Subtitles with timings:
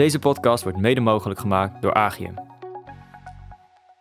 [0.00, 2.34] Deze podcast wordt mede mogelijk gemaakt door Agium.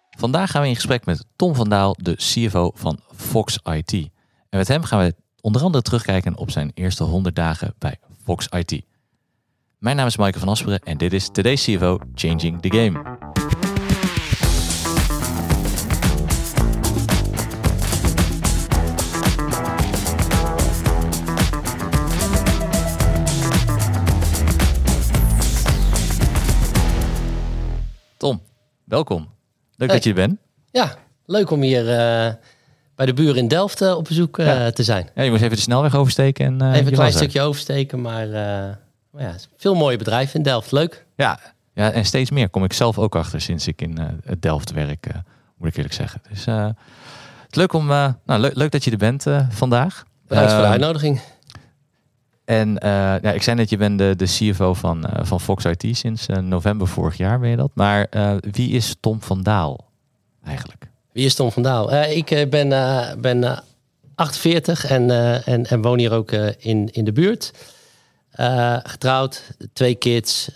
[0.10, 3.94] Vandaag gaan we in gesprek met Tom van Daal, de CFO van Fox IT.
[4.50, 8.48] En met hem gaan we onder andere terugkijken op zijn eerste 100 dagen bij Fox
[8.48, 8.82] IT.
[9.78, 13.19] Mijn naam is Maaike van Asperen en dit is Today's CFO Changing the Game.
[28.90, 29.30] Welkom.
[29.76, 29.98] Leuk Hey.
[29.98, 30.40] dat je er bent.
[30.72, 32.34] Ja, leuk om hier eh,
[32.96, 34.72] bij de buren in Delft eh, op bezoek eh, Ja.
[34.72, 35.10] te zijn.
[35.16, 36.46] Ja, je moest even de snelweg oversteken.
[36.46, 38.28] En, Even een klein stukje oversteken, maar,
[39.12, 40.72] maar ja, veel mooie bedrijven in Delft.
[40.72, 41.06] Leuk.
[41.16, 41.40] Ja,
[41.74, 45.08] ja, en steeds meer kom ik zelf ook achter sinds ik in het Delft werk,
[45.58, 46.22] moet ik eerlijk zeggen.
[46.30, 46.70] Dus eh,
[47.46, 50.04] het leuk, om, nou, leuk, leuk dat je er bent vandaag.
[50.28, 51.22] Bedankt voor de Ehm, uitnodiging.
[52.50, 55.66] En eh, ja, ik zei net, je bent de, de CFO van, eh, van Fox
[55.66, 57.72] IT sinds eh, november vorig jaar ben je dat.
[57.74, 58.08] Maar
[58.52, 59.86] wie is Tom van Daal
[60.46, 60.88] eigenlijk?
[61.12, 61.94] Wie is Tom van Daal?
[61.94, 62.70] Ik ben,
[63.22, 63.58] ben eh,
[64.16, 65.10] 48 en,
[65.46, 67.54] en, en woon hier ook in, in de buurt.
[68.84, 69.44] Getrouwd,
[69.74, 70.52] twee kids.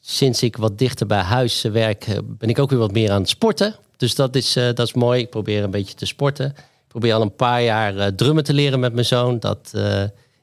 [0.00, 3.28] Sinds ik wat dichter bij huis werk, ben ik ook weer wat meer aan het
[3.28, 3.74] sporten.
[3.96, 5.20] Dus dat is, dat is mooi.
[5.20, 6.46] Ik probeer een beetje te sporten.
[6.56, 9.38] Ik probeer al een paar jaar drummen te leren met mijn zoon.
[9.38, 9.72] Dat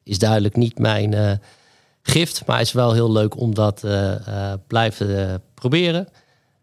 [0.06, 1.32] is duidelijk niet mijn eh,
[2.02, 2.46] gift.
[2.46, 6.08] Maar het is wel heel leuk om dat eh eh, blijven proberen.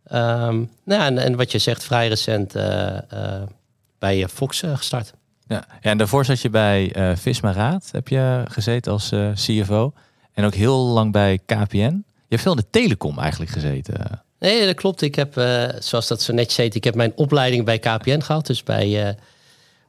[0.05, 2.53] Ehm, nou, en, en wat je zegt, vrij recent
[3.99, 5.13] bij Fox gestart.
[5.47, 9.93] Ja, ja, en daarvoor zat je bij Visma Raad, heb je gezeten als CFO.
[10.33, 11.77] En ook heel lang bij KPN.
[11.77, 14.23] Je hebt veel in de telecom eigenlijk gezeten.
[14.39, 15.03] Nee, dat klopt.
[15.03, 15.33] Ik heb,
[15.79, 18.47] zoals dat zo netjes heet, ik heb mijn opleiding bij KPN gehad.
[18.47, 19.17] Dus bij,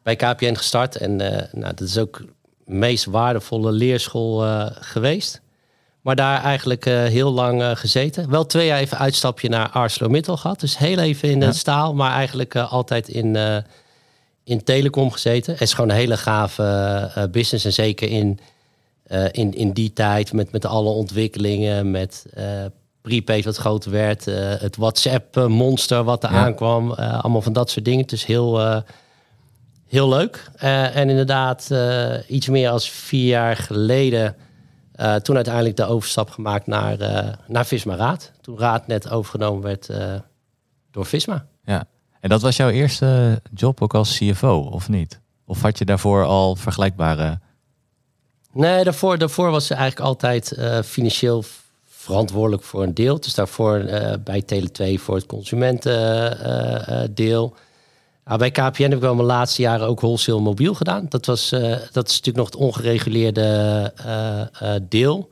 [0.03, 0.95] bij KPN gestart.
[0.95, 1.15] En
[1.51, 2.21] nou, dat is ook
[2.73, 5.41] meest waardevolle leerschool eh, geweest.
[6.01, 8.29] Maar daar eigenlijk eh, heel lang eh, gezeten.
[8.29, 10.59] Wel twee jaar even uitstapje naar ArcelorMittal gehad.
[10.59, 11.47] Dus heel even in Ja.
[11.47, 13.37] de staal, maar eigenlijk altijd in,
[14.43, 15.53] in telecom gezeten.
[15.53, 17.65] Het is gewoon een hele gave business.
[17.65, 18.39] En zeker in,
[19.31, 22.25] in, in die tijd met, met alle ontwikkelingen, met
[23.01, 24.25] prepaid wat groter werd,
[24.59, 26.37] het WhatsApp-monster wat er Ja.
[26.45, 28.07] aankwam, allemaal van dat soort dingen.
[28.07, 28.83] Dus heel,
[29.93, 30.49] heel leuk.
[30.55, 34.35] Eh, en inderdaad, eh, iets meer als vier jaar geleden,
[34.91, 36.97] eh, toen uiteindelijk de overstap gemaakt naar,
[37.47, 38.31] naar Visma Raad.
[38.41, 39.89] Toen Raad net overgenomen werd
[40.91, 41.45] door Visma.
[41.63, 41.85] Ja.
[42.19, 45.19] En dat was jouw eerste job ook als CFO, of niet?
[45.45, 47.39] Of had je daarvoor al vergelijkbare...
[48.51, 51.43] Nee, daarvoor, daarvoor was ze eigenlijk altijd financieel
[51.85, 53.19] verantwoordelijk voor een deel.
[53.19, 53.83] Dus daarvoor
[54.23, 57.55] bij Tele2 voor het consumentendeel.
[58.25, 61.05] Nou, bij KPN heb ik wel mijn laatste jaren ook wholesale mobiel gedaan.
[61.09, 61.61] Dat, was, eh,
[61.91, 63.41] dat is natuurlijk nog het ongereguleerde
[63.95, 64.41] eh,
[64.75, 65.29] eh, deel.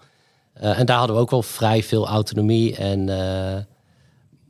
[0.54, 2.76] En daar hadden we ook wel vrij veel autonomie.
[2.76, 3.06] En,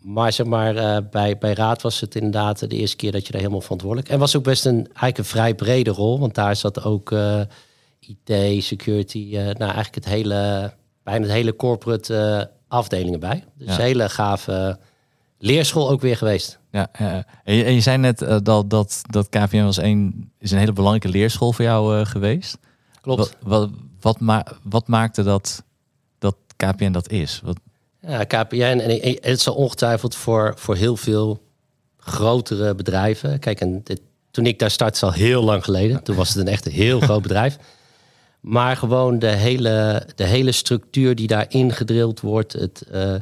[0.02, 3.42] maar zeg maar, bij, bij Raad was het inderdaad de eerste keer dat je daar
[3.42, 4.10] helemaal verantwoordelijk...
[4.10, 6.20] En was ook best een, eigenlijk een vrij brede rol.
[6.20, 7.16] Want daar zat ook...
[8.00, 10.74] IT, security, nou eigenlijk het hele,
[11.04, 13.44] bijna het hele corporate afdelingen bij.
[13.56, 13.74] Dus Ja.
[13.74, 14.80] een hele gave
[15.38, 16.61] leerschool ook weer geweest.
[16.72, 16.90] Ja.
[17.44, 20.58] En, je, en je zei net eh, dat, dat, dat KPN was een, is een
[20.58, 22.58] hele belangrijke leerschool voor jou eh, geweest.
[23.02, 23.20] Klopt.
[23.20, 25.64] Wat, wat, wat, ma wat maakte dat,
[26.20, 27.42] dat KPN dat is?
[27.44, 27.60] Wat,
[28.08, 31.42] Ja, KPN en en het zal ongetwijfeld voor, voor heel veel
[31.98, 33.40] grotere bedrijven.
[33.40, 34.02] Kijk, en dit,
[34.32, 36.04] toen ik daar startte, al heel lang geleden.
[36.04, 37.58] Toen was het een echt een heel groot bedrijf.
[38.40, 42.54] Maar gewoon de hele, de hele structuur die daarin gedrild wordt.
[42.54, 43.16] Het, eh,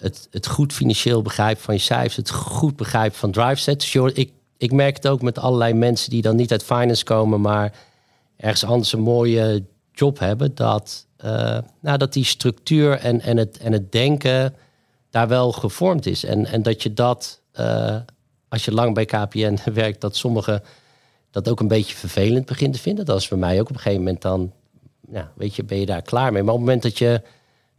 [0.00, 2.16] het, het goed financieel begrijpen van je cijfers.
[2.16, 3.92] Het goed begrijpen van drive sets.
[3.92, 7.40] Dus ik, ik merk het ook met allerlei mensen die dan niet uit finance komen,
[7.40, 7.72] maar
[8.36, 10.54] ergens anders een mooie job hebben.
[10.54, 14.54] Dat, eh, nou, dat die structuur en, en, het, en het denken
[15.10, 16.24] daar wel gevormd is.
[16.24, 17.96] En, en dat je dat, eh,
[18.48, 20.62] als je lang bij KPN werkt, dat sommigen
[21.30, 23.04] dat ook een beetje vervelend begint te vinden.
[23.04, 24.52] Dat is bij mij ook op een gegeven moment dan,
[25.10, 26.42] ja, weet je, ben je daar klaar mee.
[26.42, 27.22] Maar op het moment dat je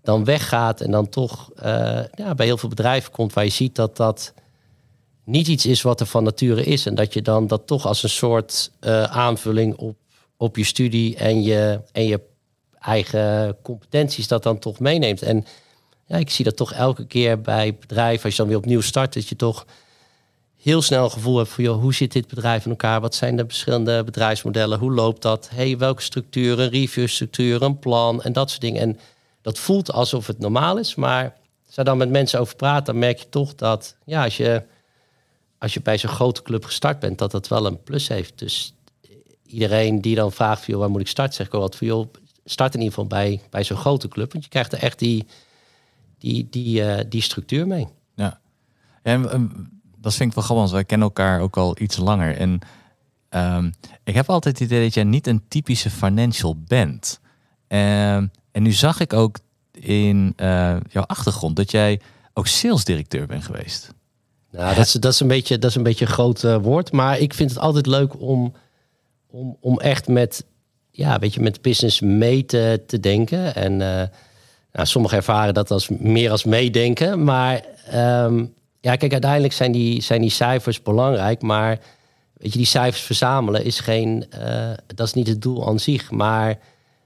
[0.01, 3.75] dan weggaat en dan toch eh, ja, bij heel veel bedrijven komt waar je ziet
[3.75, 4.33] dat dat
[5.24, 6.86] niet iets is wat er van nature is.
[6.86, 9.95] En dat je dan dat toch als een soort eh, aanvulling op,
[10.38, 12.19] op je studie en je, en je
[12.80, 15.21] eigen competenties dat dan toch meeneemt.
[15.21, 15.45] En
[16.06, 19.13] ja, ik zie dat toch elke keer bij bedrijven, als je dan weer opnieuw start,
[19.13, 19.65] dat je toch
[20.62, 23.01] heel snel een gevoel hebt van, joh, hoe zit dit bedrijf in elkaar?
[23.01, 24.80] Wat zijn de verschillende bedrijfsmodellen?
[24.80, 25.50] Hoe loopt dat?
[25.54, 28.81] Hey, welke structuur, een reviewstructuur, een plan en dat soort dingen.
[28.81, 29.00] En
[29.42, 31.24] dat voelt alsof het normaal is, maar
[31.66, 34.64] als je dan met mensen over praat, dan merk je toch dat, ja, als je,
[35.58, 38.40] als je bij zo'n grote club gestart bent, dat dat wel een plus heeft.
[38.40, 38.74] Dus
[39.46, 41.34] iedereen die dan vraagt, joh, waar moet ik starten?
[41.34, 42.08] Zeg ik wel wat voor, joh,
[42.46, 44.32] start in ieder geval bij, bij zo'n grote club.
[44.32, 45.26] Want je krijgt er echt die,
[46.18, 47.88] die, die, eh, die structuur mee.
[48.16, 48.40] Ja,
[49.02, 49.22] en
[49.98, 52.38] dat vind ik wel gewoon, want wij kennen elkaar ook al iets langer.
[52.38, 52.60] En
[53.30, 53.72] ehm,
[54.04, 57.20] ik heb altijd het idee dat jij niet een typische financial bent.
[58.51, 59.38] En nu zag ik ook
[59.71, 62.00] in eh, jouw achtergrond dat jij
[62.33, 63.94] ook salesdirecteur bent geweest.
[64.51, 66.92] Nou, dat is, dat is, een, beetje, dat is een beetje een groot eh, woord.
[66.92, 68.53] Maar ik vind het altijd leuk om,
[69.27, 70.45] om, om echt met,
[70.92, 73.56] ja, weet je, met business mee te, denken.
[73.56, 74.03] En uh,
[74.71, 77.24] nou, sommigen ervaren dat als meer als meedenken.
[77.24, 78.45] Maar ehm,
[78.80, 81.42] ja, kijk, uiteindelijk zijn die, zijn die cijfers belangrijk.
[81.42, 81.80] Maar
[82.33, 84.25] weet je, die cijfers verzamelen is geen,
[84.95, 86.12] dat is niet het doel aan zich.
[86.12, 86.57] Maar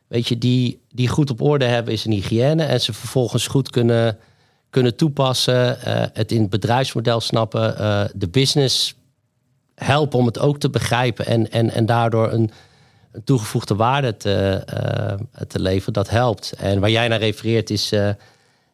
[0.08, 2.64] weet je, die, die goed op orde hebben is een hygiëne.
[2.64, 4.18] En ze vervolgens goed kunnen
[4.76, 8.96] kunnen toepassen, uh, het in het bedrijfsmodel snappen, uh, de business
[9.76, 12.52] helpen om het ook te begrijpen en, en, en daardoor een,
[13.12, 16.54] een toegevoegde waarde te, uh, te leveren, dat helpt.
[16.58, 17.94] En waar jij naar refereert is,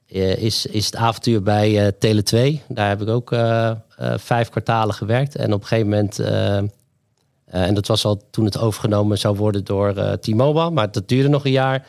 [0.05, 2.65] is, is het avontuur bij Tele2.
[2.67, 3.35] Daar heb ik ook
[4.15, 6.19] vijf kwartalen gewerkt en op een gegeven moment...
[7.51, 11.45] en dat was al toen het overgenomen zou worden door T-Mobile, maar dat duurde nog
[11.45, 11.87] een jaar.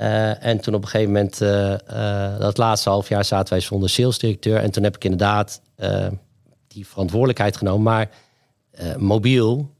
[0.00, 3.62] Uh, en toen op een gegeven moment, uh, uh, dat laatste half jaar, zaten wij
[3.62, 4.60] zonder salesdirecteur.
[4.60, 5.60] En toen heb ik inderdaad
[6.66, 7.82] die verantwoordelijkheid genomen.
[7.82, 8.10] Maar
[8.98, 9.70] mobiel,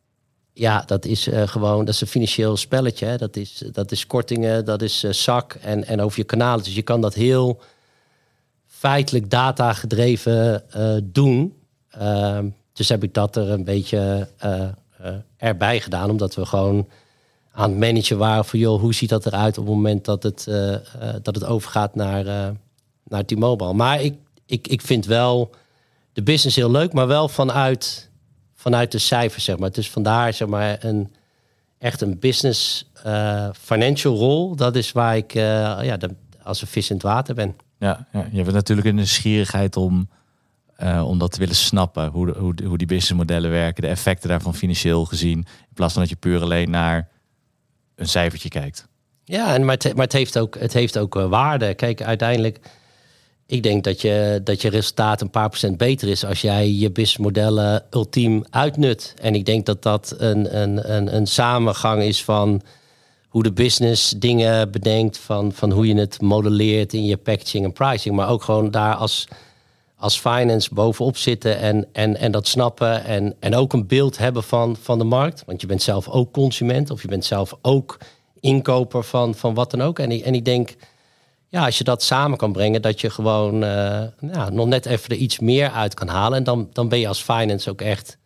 [0.53, 3.17] ja, dat is gewoon, dat is een financieel spelletje.
[3.17, 6.65] Dat, is, dat is kortingen, dat is zak en, en over je kanalen.
[6.65, 7.61] Dus je kan dat heel
[8.67, 10.65] feitelijk data gedreven
[11.05, 11.55] doen.
[12.77, 14.29] Dus heb ik dat er een beetje
[15.37, 16.89] erbij gedaan, omdat we gewoon
[17.53, 20.47] aan het managen waren van joh, hoe ziet dat eruit op het moment dat het,
[20.49, 20.77] uh,
[21.23, 22.55] dat het overgaat naar,
[23.05, 23.73] naar T-Mobile.
[23.73, 24.15] Maar ik,
[24.47, 25.51] ik, ik vind wel
[26.13, 28.11] de business heel leuk, maar wel vanuit,
[28.55, 29.73] vanuit de cijfers, zeg maar.
[29.73, 31.15] Dus vandaar zeg maar een
[31.79, 32.91] echt een business
[33.53, 34.57] financial rol.
[34.57, 35.99] Dat is waar ik ja,
[36.43, 37.57] als een vis in het water ben.
[37.79, 40.09] Ja, ja je hebt natuurlijk een nieuwsgierigheid om,
[41.05, 42.07] om dat te willen snappen.
[42.07, 45.39] Hoe, hoe, hoe die businessmodellen werken, de effecten daarvan financieel gezien.
[45.39, 47.09] In plaats van dat je puur alleen naar
[47.95, 48.89] een cijfertje kijkt.
[49.25, 51.75] Ja, en, maar, het, maar het heeft ook, het heeft ook uh, waarde.
[51.75, 52.61] Kijk, uiteindelijk,
[53.47, 56.91] ik denk dat je, dat je resultaat een paar procent beter is als jij je
[56.91, 59.15] businessmodellen ultiem uitnut.
[59.21, 62.63] En ik denk dat dat een, een, een, een samengang is van
[63.29, 67.73] hoe de business dingen bedenkt, van, van hoe je het modelleert in je packaging en
[67.73, 68.17] pricing.
[68.17, 69.29] Maar ook gewoon daar als,
[69.99, 73.05] als finance bovenop zitten en, en, en dat snappen.
[73.05, 75.43] En, en ook een beeld hebben van, van de markt.
[75.47, 77.99] Want je bent zelf ook consument of je bent zelf ook
[78.41, 79.99] inkoper van, van wat dan ook.
[79.99, 80.77] En ik, en ik denk,
[81.49, 84.03] ja, als je dat samen kan brengen, dat je gewoon uh,
[84.33, 86.39] ja, nog net even er iets meer uit kan halen.
[86.39, 88.19] En dan, dan ben je als finance ook echt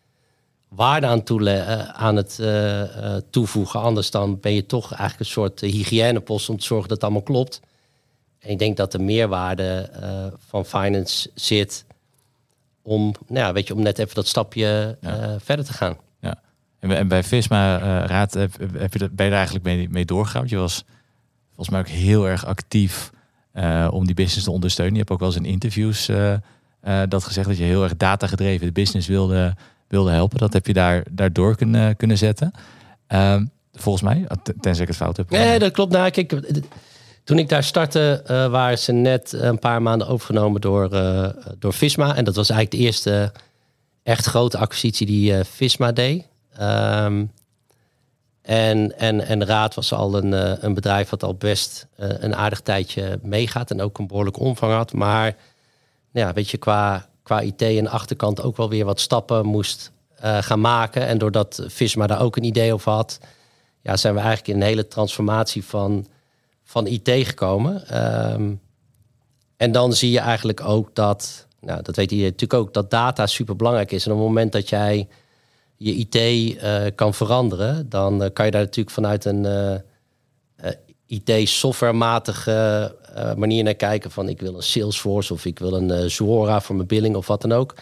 [0.69, 2.83] waarde aan, uh, aan het uh,
[3.31, 3.81] toevoegen.
[3.81, 7.23] Anders dan ben je toch eigenlijk een soort hygiënepost om te zorgen dat het allemaal
[7.23, 7.61] klopt.
[8.41, 11.85] En ik denk dat de meerwaarde uh, van finance zit
[12.83, 15.29] om, nou ja, weet je, om net even dat stapje ja.
[15.29, 15.97] uh, verder te gaan.
[16.21, 16.41] Ja.
[16.79, 19.89] En, en bij Visma uh, Raad heb, heb je dat, ben je er eigenlijk mee,
[19.89, 20.45] mee doorgegaan?
[20.47, 20.85] Je was
[21.47, 23.11] volgens mij ook heel erg actief
[23.91, 24.95] om die business te ondersteunen.
[24.95, 26.11] Je hebt ook wel eens in interviews
[27.09, 29.55] dat gezegd dat je heel erg data gedreven de business wilde,
[29.89, 30.39] wilde helpen.
[30.39, 32.53] Dat heb je daar daardoor kunnen, kunnen zetten.
[33.07, 34.27] Ehm, volgens mij,
[34.61, 35.31] tenzij ik het fout heb.
[35.31, 35.93] Nee, dat klopt.
[35.93, 36.33] Nou, kijk,
[37.31, 41.29] toen ik daar startte, uh, waren ze net een paar maanden overgenomen door, uh,
[41.59, 42.17] door Visma.
[42.17, 43.33] En dat was eigenlijk de eerste
[44.03, 46.27] echt grote acquisitie die uh, Visma deed.
[46.61, 47.33] Um,
[48.43, 53.19] en, en, en Raad was al een, een bedrijf wat al best een aardig tijdje
[53.23, 54.93] meegaat en ook een behoorlijke omvang had.
[54.93, 55.37] Maar
[56.13, 60.61] ja, weet je, qua, qua IT en achterkant ook wel weer wat stappen moest gaan
[60.61, 61.07] maken.
[61.07, 63.19] En doordat Visma daar ook een idee over had,
[63.81, 66.07] ja, zijn we eigenlijk in een hele transformatie van
[66.71, 67.89] van IT gekomen.
[67.89, 68.55] Ehm,
[69.57, 73.27] en dan zie je eigenlijk ook dat, nou, dat weet je natuurlijk ook, dat data
[73.27, 74.07] super belangrijk is.
[74.07, 75.09] En op het moment dat jij
[75.77, 79.75] je IT eh, kan veranderen, dan uh, kan je daar natuurlijk vanuit een uh,
[80.57, 80.73] eh,
[81.07, 82.95] IT-softwarematige
[83.37, 84.11] manier naar kijken.
[84.11, 87.43] Van ik wil een Salesforce of ik wil een Zuora voor mijn billing of wat
[87.43, 87.75] dan ook.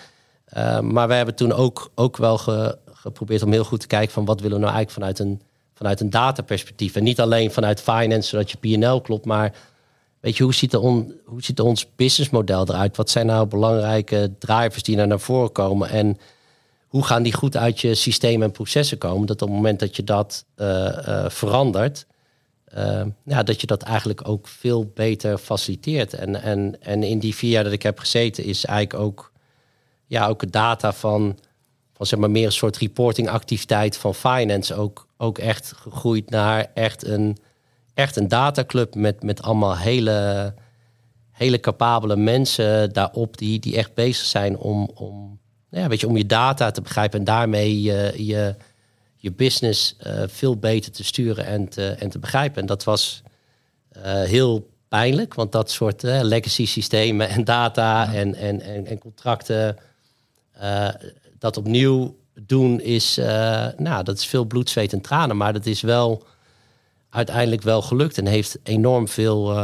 [0.45, 4.13] Ehm, maar wij hebben toen ook, ook wel ge, geprobeerd om heel goed te kijken
[4.13, 5.48] van wat willen we nou eigenlijk vanuit een
[5.79, 6.97] vanuit een dataperspectief.
[6.97, 9.55] En niet alleen vanuit finance, zodat je PNL klopt, maar
[10.21, 12.97] weet je, hoe ziet, on, hoe ziet ons businessmodel eruit?
[12.97, 15.89] Wat zijn nou belangrijke drivers die naar voren komen?
[15.89, 16.19] En
[16.87, 19.27] hoe gaan die goed uit je systeem en processen komen?
[19.27, 20.67] Dat op het moment dat je dat uh,
[21.09, 22.07] uh, verandert,
[22.77, 26.15] uh, ja, dat je dat eigenlijk ook veel beter faciliteert.
[26.15, 29.33] En, en, en in die vier jaar dat ik heb gezeten, is eigenlijk ook,
[30.07, 31.39] ja, ook data van,
[31.93, 36.71] van zeg maar meer een soort reporting activiteit van finance ook ook echt gegroeid naar
[36.75, 37.37] echt een,
[37.95, 40.55] echt een dataclub met, met allemaal hele,
[41.31, 45.39] hele capabele mensen daarop die, die echt bezig zijn om, om,
[45.71, 48.55] nou ja, weet je, om je data te begrijpen en daarmee je, je,
[49.17, 52.61] je business uh, veel beter te sturen en te, en te begrijpen.
[52.61, 53.23] En dat was
[53.97, 58.99] uh, heel pijnlijk, want dat soort uh, legacy systemen en data en, en, en, en,
[58.99, 59.77] contracten,
[61.39, 63.17] dat opnieuw doen is,
[63.77, 66.27] nou, dat is veel bloed, zweet en tranen, maar dat is wel
[67.11, 69.57] uiteindelijk wel gelukt en heeft enorm veel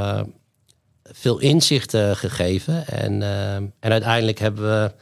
[1.12, 2.86] veel inzichten gegeven.
[2.86, 4.92] En, uh, en uiteindelijk hebben we.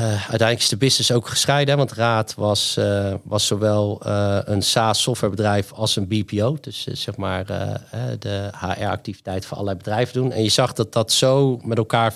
[0.00, 2.78] Uiteindelijk is de business ook gescheiden, want Raad was,
[3.22, 4.06] was zowel
[4.44, 6.56] een SaaS softwarebedrijf als een BPO.
[6.60, 7.46] Dus zeg maar
[8.18, 10.32] de HR-activiteit voor allerlei bedrijven doen.
[10.32, 12.14] En je zag dat dat zo met elkaar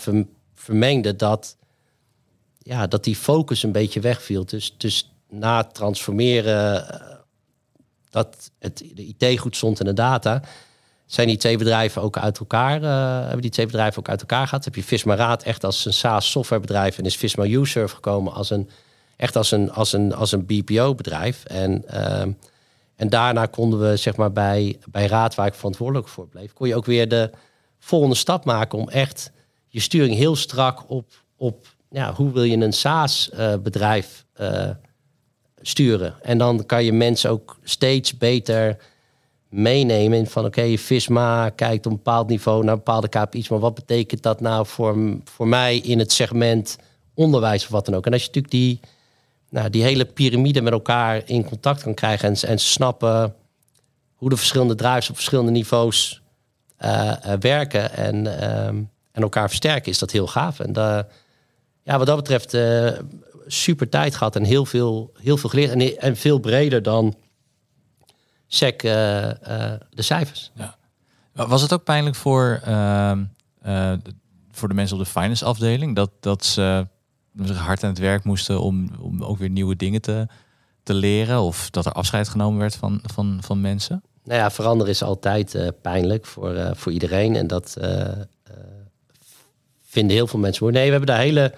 [0.54, 1.56] vermengde dat,
[2.62, 4.44] ja, dat die focus een beetje wegviel.
[4.44, 6.86] Dus, dus na het transformeren,
[8.10, 10.42] dat het, de IT goed stond en de data,
[11.06, 14.46] zijn die twee bedrijven ook uit elkaar, uh, hebben die twee bedrijven ook uit elkaar
[14.46, 14.64] gehad.
[14.64, 18.50] Heb je Visma Raad echt als een SaaS softwarebedrijf en is Visma Userve gekomen als
[18.50, 18.70] een
[19.20, 21.44] echt als een, als een, als een BPO bedrijf.
[21.44, 22.20] En, uh,
[22.96, 26.68] en daarna konden we zeg maar bij, bij Raad, waar ik verantwoordelijk voor bleef, kon
[26.68, 27.30] je ook weer de
[27.78, 29.32] volgende stap maken om echt
[29.68, 34.24] je sturing heel strak op, op ja, hoe wil je een SaaS uh, bedrijf
[35.60, 36.14] sturen.
[36.22, 38.76] En dan kan je mensen ook steeds beter
[39.48, 43.58] meenemen in van oké, okay, Visma kijkt op een bepaald niveau naar bepaalde KPI's, maar
[43.58, 46.78] wat betekent dat nou voor, voor mij in het segment
[47.14, 48.06] onderwijs of wat dan ook.
[48.06, 48.80] En als je natuurlijk die,
[49.48, 53.34] nou, die hele piramide met elkaar in contact kan krijgen en, en snappen
[54.14, 56.22] hoe de verschillende drives op verschillende niveaus
[56.84, 60.60] uh, werken en, uh, en elkaar versterken, is dat heel gaaf.
[60.60, 60.98] En uh,
[61.82, 62.56] ja, wat dat betreft
[63.46, 67.14] super tijd gehad en heel veel, heel veel geleerd en, en veel breder dan
[68.48, 68.90] check uh,
[69.90, 70.50] de cijfers.
[70.54, 70.76] Ja.
[71.32, 73.24] Was het ook pijnlijk voor, ehm,
[73.62, 73.92] eh,
[74.50, 76.86] voor de mensen op de finance afdeling dat, dat ze
[77.54, 80.26] hard aan het werk moesten om, om ook weer nieuwe dingen te,
[80.82, 81.40] te leren?
[81.40, 84.02] Of dat er afscheid genomen werd van, van, van mensen?
[84.24, 87.36] Nou ja, veranderen is altijd pijnlijk voor, voor iedereen.
[87.36, 87.76] En dat
[89.90, 90.72] vinden heel veel mensen.
[90.72, 91.52] Nee, we hebben daar hele,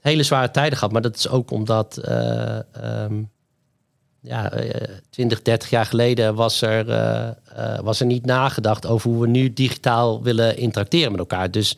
[0.00, 0.92] hele zware tijden gehad.
[0.92, 3.22] Maar dat is ook omdat ehm,
[4.20, 4.52] ja,
[5.10, 9.20] 20, eh, 30 jaar geleden was er, uh, uh, was er niet nagedacht over hoe
[9.20, 11.50] we nu digitaal willen interacteren met elkaar.
[11.50, 11.76] Dus,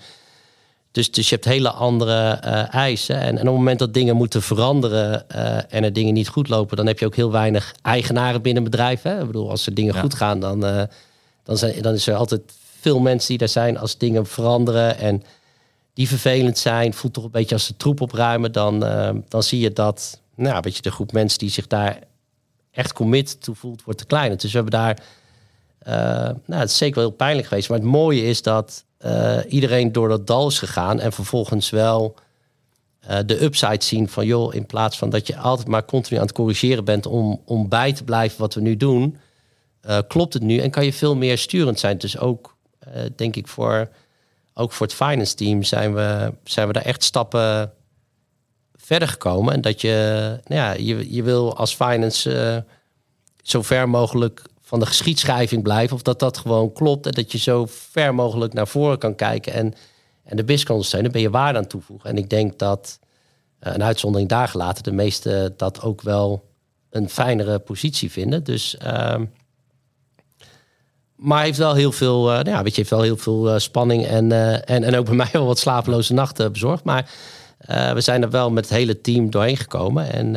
[0.90, 2.30] dus, dus je hebt hele andere
[2.70, 3.16] eisen.
[3.16, 5.30] En, en, op het moment dat dingen moeten veranderen
[5.70, 9.20] en er dingen niet goed lopen, dan heb je ook heel weinig eigenaren binnen bedrijven.
[9.20, 10.60] Ik bedoel, als er dingen goed gaan, dan,
[11.42, 12.42] dan, zijn, dan is er altijd
[12.80, 15.22] veel mensen die daar zijn als dingen veranderen en
[15.98, 18.78] die vervelend zijn, voelt toch een beetje als de troep opruimen, dan,
[19.28, 21.98] dan zie je dat nou, een beetje de groep mensen die zich daar
[22.70, 24.38] echt commit toe voelt, wordt te kleiner.
[24.38, 24.98] Dus we hebben daar,
[25.88, 27.68] uh, nou, het zeker wel heel pijnlijk geweest.
[27.68, 32.14] Maar het mooie is dat uh, iedereen door dat dal is gegaan en vervolgens wel
[33.10, 36.26] uh, de upside zien van, joh, in plaats van dat je altijd maar continu aan
[36.26, 39.16] het corrigeren bent om, om bij te blijven wat we nu doen,
[40.08, 41.98] klopt het nu en kan je veel meer sturend zijn.
[41.98, 42.56] Dus ook,
[43.16, 43.88] denk ik, voor,
[44.58, 47.72] ook voor het finance team zijn we, zijn we daar echt stappen
[48.74, 49.54] verder gekomen.
[49.54, 52.72] En dat je, nou ja, je, je wil als finance uh,
[53.42, 55.96] zo ver mogelijk van de geschiedschrijving blijven.
[55.96, 57.06] Of dat dat gewoon klopt.
[57.06, 59.52] En dat je zo ver mogelijk naar voren kan kijken.
[59.52, 59.74] En,
[60.24, 61.12] en de BIS kan ondersteunen.
[61.12, 62.10] ben je waarde aan toevoegen.
[62.10, 62.98] En ik denk dat,
[63.60, 66.44] uh, een uitzondering daar gelaten, de meesten dat ook wel
[66.90, 68.44] een fijnere positie vinden.
[68.44, 68.76] Dus...
[68.82, 69.14] Uh,
[71.18, 74.32] maar heeft wel heel veel, uh, ja, weet je, heeft wel heel veel spanning en,
[74.66, 76.84] en, en ook bij mij wel wat slapeloze nachten bezorgd.
[76.84, 77.10] Maar
[77.94, 80.12] we zijn er wel met het hele team doorheen gekomen.
[80.12, 80.36] En,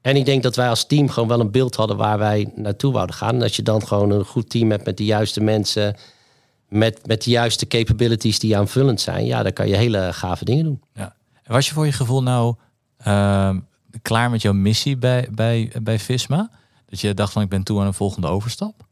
[0.00, 2.92] en ik denk dat wij als team gewoon wel een beeld hadden waar wij naartoe
[2.92, 3.34] wouden gaan.
[3.34, 5.96] En als je dan gewoon een goed team hebt met de juiste mensen,
[6.68, 10.64] met, met de juiste capabilities die aanvullend zijn, ja, dan kan je hele gave dingen
[10.64, 10.82] doen.
[10.94, 11.14] Ja.
[11.42, 12.54] En was je voor je gevoel nou
[13.06, 13.56] uh,
[14.02, 16.50] klaar met jouw missie bij, bij, bij Visma?
[16.88, 18.86] Dat je dacht van ik ben toe aan een volgende overstap?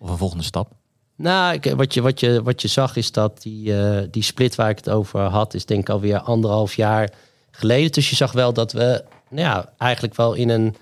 [0.00, 0.72] Of een volgende stap?
[1.16, 4.54] Nou, ik, wat, je, wat, je, wat je zag is dat die, uh, die split
[4.54, 7.12] waar ik het over had, is denk ik alweer anderhalf jaar
[7.50, 7.92] geleden.
[7.92, 10.76] Dus je zag wel dat we nou ja, eigenlijk wel in een,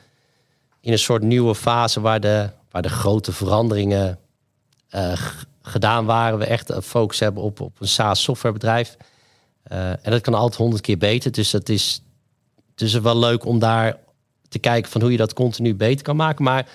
[0.80, 4.18] in een soort nieuwe fase waar de, waar de grote veranderingen
[4.90, 5.12] uh,
[5.62, 6.38] gedaan waren.
[6.38, 8.96] We echt een focus hebben op, op een SaaS softwarebedrijf.
[9.72, 11.32] Uh, en dat kan altijd honderd keer beter.
[11.32, 12.02] Dus dat is,
[12.74, 13.96] dus wel leuk om daar
[14.48, 16.44] te kijken van hoe je dat continu beter kan maken.
[16.44, 16.66] Maar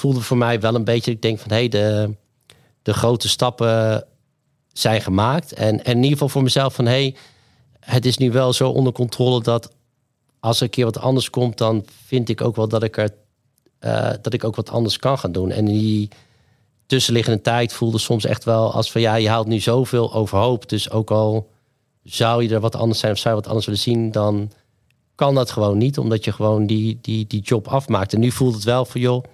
[0.00, 2.14] voelde voor mij wel een beetje, ik denk van hé, hey, de
[2.82, 4.04] de grote stappen
[4.72, 5.52] zijn gemaakt.
[5.52, 7.16] En, en in ieder geval voor mezelf van hey,
[7.80, 9.72] het is nu wel zo onder controle dat
[10.40, 13.14] als er een keer wat anders komt, dan vind ik ook wel dat ik er
[13.80, 15.50] uh, dat ik ook wat anders kan gaan doen.
[15.50, 16.08] En die,
[16.86, 20.68] tussenliggende tijd voelde soms echt wel als van ja, je haalt nu zoveel overhoop.
[20.68, 21.50] Dus ook al
[22.04, 24.52] zou je er wat anders zijn of zou je wat anders willen zien, dan
[25.14, 28.12] kan dat gewoon niet, omdat je gewoon die, die, die job afmaakt.
[28.12, 29.24] En nu voelt het wel voor joh.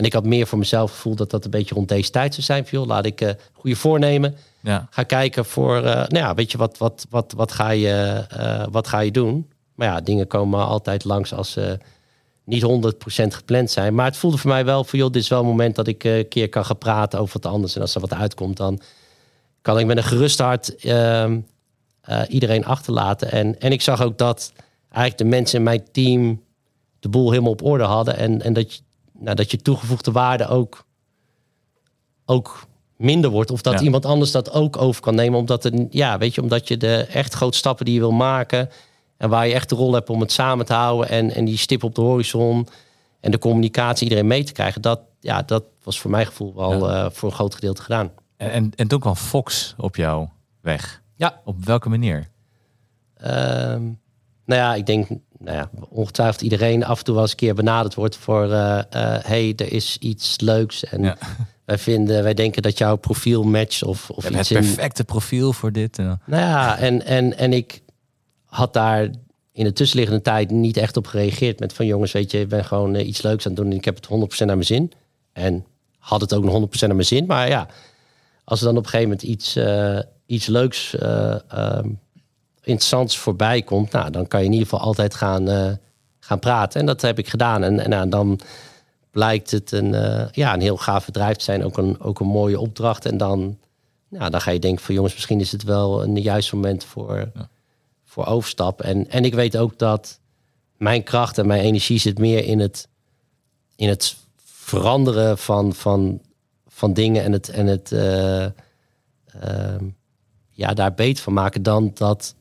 [0.00, 2.46] En ik had meer voor mezelf gevoeld dat dat een beetje rond deze tijd zou
[2.46, 2.66] zijn.
[2.70, 4.36] Joh, laat ik uh, goede voornemen.
[4.60, 4.86] Ja.
[4.90, 8.64] Ga kijken voor, uh, nou ja, weet je, wat, wat, wat, wat, ga je, uh,
[8.70, 9.50] wat ga je doen?
[9.74, 11.78] Maar ja, dingen komen altijd langs als ze
[12.44, 13.94] niet 100% gepland zijn.
[13.94, 16.04] Maar het voelde voor mij wel voor joh, dit is wel een moment dat ik
[16.04, 17.74] een keer kan gaan praten over wat anders.
[17.74, 18.80] En als er wat uitkomt, dan
[19.62, 21.40] kan ik met een gerust hart ehm,
[22.28, 23.30] iedereen achterlaten.
[23.30, 24.52] En, en ik zag ook dat
[24.88, 26.42] eigenlijk de mensen in mijn team
[27.00, 28.16] de boel helemaal op orde hadden.
[28.16, 28.80] En, en dat, je,
[29.20, 30.84] nou, dat je toegevoegde waarde ook,
[32.24, 33.50] ook minder wordt.
[33.50, 33.80] Of dat Ja.
[33.80, 35.38] iemand anders dat ook over kan nemen.
[35.38, 38.68] Omdat, het, ja, weet je, omdat je de echt grote stappen die je wil maken.
[39.16, 41.08] En waar je echt de rol hebt om het samen te houden.
[41.08, 42.68] En, en die stip op de horizon.
[43.20, 44.82] En de communicatie iedereen mee te krijgen.
[44.82, 48.10] Dat, ja, dat was voor mijn gevoel wel eh, voor een groot gedeelte gedaan.
[48.36, 50.28] En, en, en toen kwam Fox op jou
[50.60, 51.02] weg.
[51.16, 51.40] Ja.
[51.44, 52.28] Op welke manier?
[53.16, 53.82] Ehm,
[54.50, 57.54] nou ja, ik denk, nou ja, ongetwijfeld iedereen af en toe wel eens een keer
[57.54, 61.16] benaderd wordt voor, eh eh, hey, er is iets leuks en Ja.
[61.64, 64.64] wij vinden, wij denken dat jouw profiel matcht of, of hebt iets het in.
[64.64, 65.98] perfecte profiel voor dit.
[65.98, 67.82] En, Nou ja, en, en, en ik
[68.44, 69.10] had daar
[69.52, 72.64] in de tussenliggende tijd niet echt op gereageerd met van jongens, weet je, ik ben
[72.64, 74.92] gewoon eh, iets leuks aan het doen en ik heb het 100% naar mijn zin.
[75.32, 75.64] En
[75.98, 77.68] had het ook nog 100% naar mijn zin, maar ja,
[78.44, 81.88] als er dan op een gegeven moment iets, eh, iets leuks, eh, ehm,
[82.70, 85.72] interessants voorbij komt, nou, dan kan je in ieder geval altijd gaan, eh,
[86.18, 86.80] gaan praten.
[86.80, 87.62] En dat heb ik gedaan.
[87.62, 88.40] En, en nou, dan
[89.10, 92.26] blijkt het een, eh, ja, een heel gaaf bedrijf te zijn, ook een, ook een
[92.26, 93.06] mooie opdracht.
[93.06, 93.58] En dan,
[94.08, 97.30] nou, dan ga je denken van jongens, misschien is het wel een juist moment voor,
[98.04, 98.80] voor overstap.
[98.80, 100.20] En, en ik weet ook dat
[100.76, 102.88] mijn kracht en mijn energie zit meer in het,
[103.76, 106.20] in het veranderen van, van,
[106.68, 109.84] van dingen en het, en het eh, ehm,
[110.50, 112.34] ja, daar beter van maken dan dat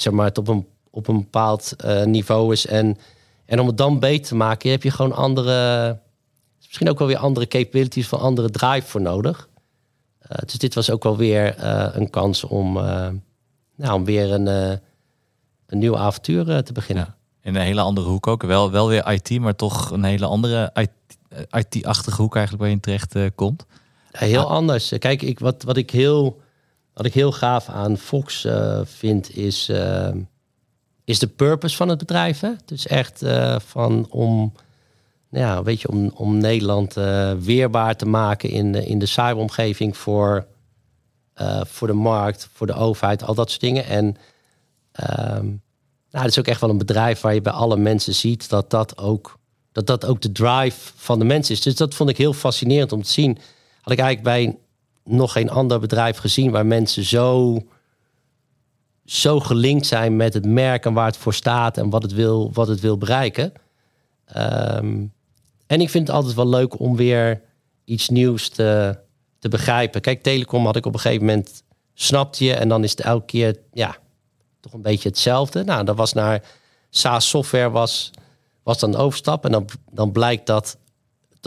[0.00, 2.66] zeg maar, het op een, op een bepaald eh, niveau is.
[2.66, 2.96] En,
[3.44, 5.98] en om het dan beter te maken, heb je gewoon andere,
[6.66, 9.48] misschien ook wel weer andere capabilities van andere drive voor nodig.
[10.18, 12.72] Eh, dus dit was ook wel weer eh, een kans om,
[13.76, 14.46] nou, om weer een,
[15.66, 17.04] een nieuw avontuur te beginnen.
[17.04, 17.14] Ja.
[17.42, 18.42] In een hele andere hoek ook.
[18.42, 20.90] Wel, wel weer IT, maar toch een hele andere IT
[21.50, 23.66] IT-achtige hoek eigenlijk waar je in terecht komt.
[24.10, 24.92] Heel anders.
[24.98, 26.40] Kijk, ik, wat, wat, ik heel,
[26.96, 30.12] wat ik heel gaaf aan Fox eh, vind, is, eh,
[31.04, 32.40] is de purpose van het bedrijf.
[32.40, 32.50] Hè?
[32.64, 34.52] Dus echt eh, van om,
[35.30, 36.94] nou ja, weet je, om, om Nederland
[37.38, 40.46] weerbaar te maken in de, in de cyberomgeving voor,
[41.62, 43.84] voor de markt, voor de overheid, al dat soort dingen.
[43.84, 44.16] En
[44.92, 45.44] ehm,
[46.10, 48.70] nou, het is ook echt wel een bedrijf waar je bij alle mensen ziet dat
[48.70, 49.38] dat ook,
[49.72, 51.60] dat dat ook de drive van de mensen is.
[51.60, 53.38] Dus dat vond ik heel fascinerend om te zien.
[53.80, 54.58] Had ik eigenlijk bij
[55.06, 57.58] nog geen ander bedrijf gezien waar mensen zo,
[59.04, 62.50] zo gelinkt zijn met het merk en waar het voor staat en wat het wil,
[62.52, 63.52] wat het wil bereiken.
[64.24, 65.04] Ehm,
[65.66, 67.42] en ik vind het altijd wel leuk om weer
[67.84, 68.98] iets nieuws te,
[69.38, 70.00] te begrijpen.
[70.00, 71.62] Kijk, telecom had ik op een gegeven moment
[71.94, 73.96] snapte je en dan is het elke keer ja,
[74.60, 75.64] toch een beetje hetzelfde.
[75.64, 76.42] Nou, dat was naar
[76.90, 78.10] SaaS software was,
[78.62, 80.78] was dan overstap en dan, dan blijkt dat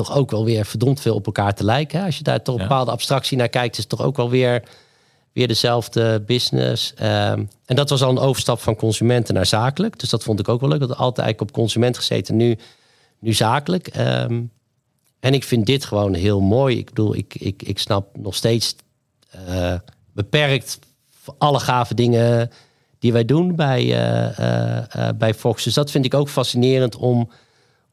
[0.06, 2.00] toch ook wel weer verdomd veel op elkaar te lijken.
[2.00, 2.06] hè.
[2.06, 4.64] Als je daar toch een bepaalde abstractie naar kijkt, is het toch ook wel weer,
[5.34, 6.94] weer dezelfde business.
[6.94, 10.00] Ehm, en dat was al een overstap van consumenten naar zakelijk.
[10.00, 10.80] Dus dat vond ik ook wel leuk.
[10.80, 12.58] Dat altijd eigenlijk op consument gezeten, nu,
[13.20, 13.88] nu zakelijk.
[13.88, 14.42] Ehm,
[15.20, 16.78] en ik vind dit gewoon heel mooi.
[16.78, 18.76] Ik bedoel, ik, ik, ik snap nog steeds
[19.30, 19.76] eh,
[20.14, 20.80] beperkt
[21.38, 22.52] alle gave dingen
[23.00, 25.64] die wij doen bij, eh, eh, bij Fox.
[25.64, 27.30] Dus dat vind ik ook fascinerend om,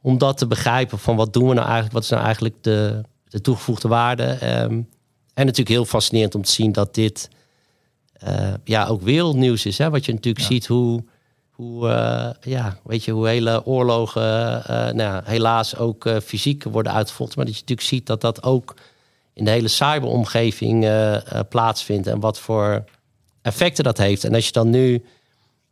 [0.06, 3.02] om dat te begrijpen van wat doen we nou eigenlijk, wat is nou eigenlijk de,
[3.28, 4.22] de toegevoegde waarde.
[4.24, 4.72] Ehm,
[5.34, 7.28] en natuurlijk heel fascinerend om te zien dat dit
[8.12, 9.78] eh, ja, ook wereldnieuws is.
[9.78, 9.90] Hè?
[9.90, 10.50] Wat je natuurlijk Ja.
[10.50, 11.04] ziet hoe,
[11.50, 14.22] hoe, eh, ja, weet je, hoe hele oorlogen
[14.64, 17.36] eh, nou, ja, helaas ook fysiek worden uitgevochten.
[17.36, 18.74] Maar dat je natuurlijk ziet dat dat ook
[19.32, 20.88] in de hele cyberomgeving
[21.48, 22.06] plaatsvindt.
[22.06, 22.84] En wat voor
[23.42, 24.24] effecten dat heeft.
[24.24, 25.04] En als je dan nu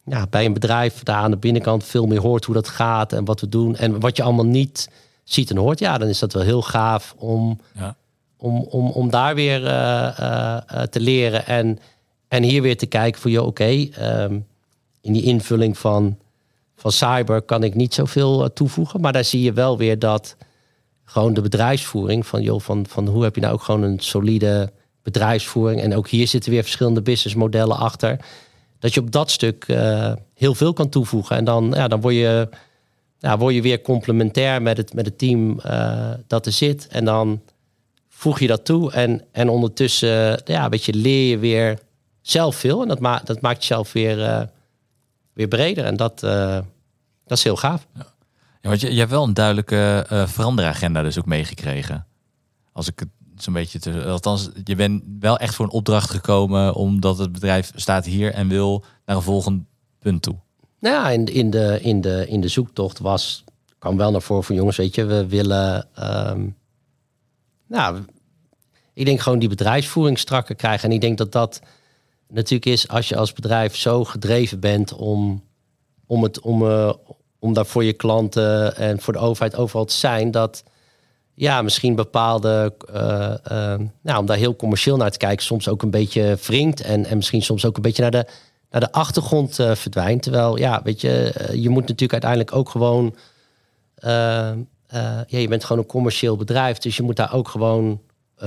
[0.04, 3.24] ja, bij een bedrijf daar aan de binnenkant veel meer hoort hoe dat gaat en
[3.24, 3.76] wat we doen.
[3.76, 4.88] En wat je allemaal niet
[5.24, 5.78] ziet en hoort.
[5.78, 7.96] Ja, dan is dat wel heel gaaf om, Ja.
[8.36, 11.46] om, om, om daar weer eh, eh, eh, te leren.
[11.46, 11.78] En,
[12.28, 14.38] en hier weer te kijken voor je, oké, ehm,
[15.00, 16.18] in die invulling van,
[16.76, 19.00] van cyber kan ik niet zoveel toevoegen.
[19.00, 20.36] Maar daar zie je wel weer dat
[21.04, 24.72] gewoon de bedrijfsvoering van, joh, van, van hoe heb je nou ook gewoon een solide
[25.02, 25.80] bedrijfsvoering.
[25.80, 28.18] En ook hier zitten weer verschillende businessmodellen achter.
[28.78, 31.36] Dat je op dat stuk eh, heel veel kan toevoegen.
[31.36, 32.48] En dan, ja, dan word je
[33.18, 36.86] ja, word je weer complementair met het, met het team eh, dat er zit.
[36.86, 37.42] En dan
[38.08, 38.92] voeg je dat toe.
[38.92, 41.78] En, en ondertussen ja, weet je, leer je weer
[42.20, 42.82] zelf veel.
[42.82, 44.42] En dat, ma dat maakt jezelf weer, eh,
[45.32, 45.84] weer breder.
[45.84, 47.86] En dat, dat is heel gaaf.
[47.94, 48.06] Ja.
[48.60, 52.06] want je, je hebt wel een duidelijke veranderagenda dus ook meegekregen.
[52.72, 53.08] Als ik het
[53.44, 54.04] zo'n beetje te...
[54.04, 56.74] Althans, je bent wel echt voor een opdracht gekomen...
[56.74, 59.64] omdat het bedrijf staat hier en wil naar een volgend
[59.98, 60.36] punt toe.
[60.80, 63.44] Nou ja, in, in, de, in, de, in de zoektocht was...
[63.78, 65.88] kwam wel naar voren van jongens, weet je, we willen...
[66.30, 66.56] Um,
[67.68, 68.04] nou,
[68.92, 70.88] ik denk gewoon die bedrijfsvoering strakker krijgen.
[70.88, 71.60] En ik denk dat dat
[72.28, 75.42] natuurlijk is als je als bedrijf zo gedreven bent om,
[76.06, 76.92] om, het, om, uh,
[77.38, 80.64] om daar voor je klanten en voor de overheid overal te zijn, dat
[81.34, 85.82] ja, misschien bepaalde, uh, uh, nou, om daar heel commercieel naar te kijken, soms ook
[85.82, 88.26] een beetje wringt en, en misschien soms ook een beetje naar de,
[88.70, 90.22] naar de achtergrond verdwijnt.
[90.22, 93.14] Terwijl, ja, weet je, je moet natuurlijk uiteindelijk ook gewoon,
[95.26, 98.00] ja, je bent gewoon een commercieel bedrijf, dus je moet daar ook gewoon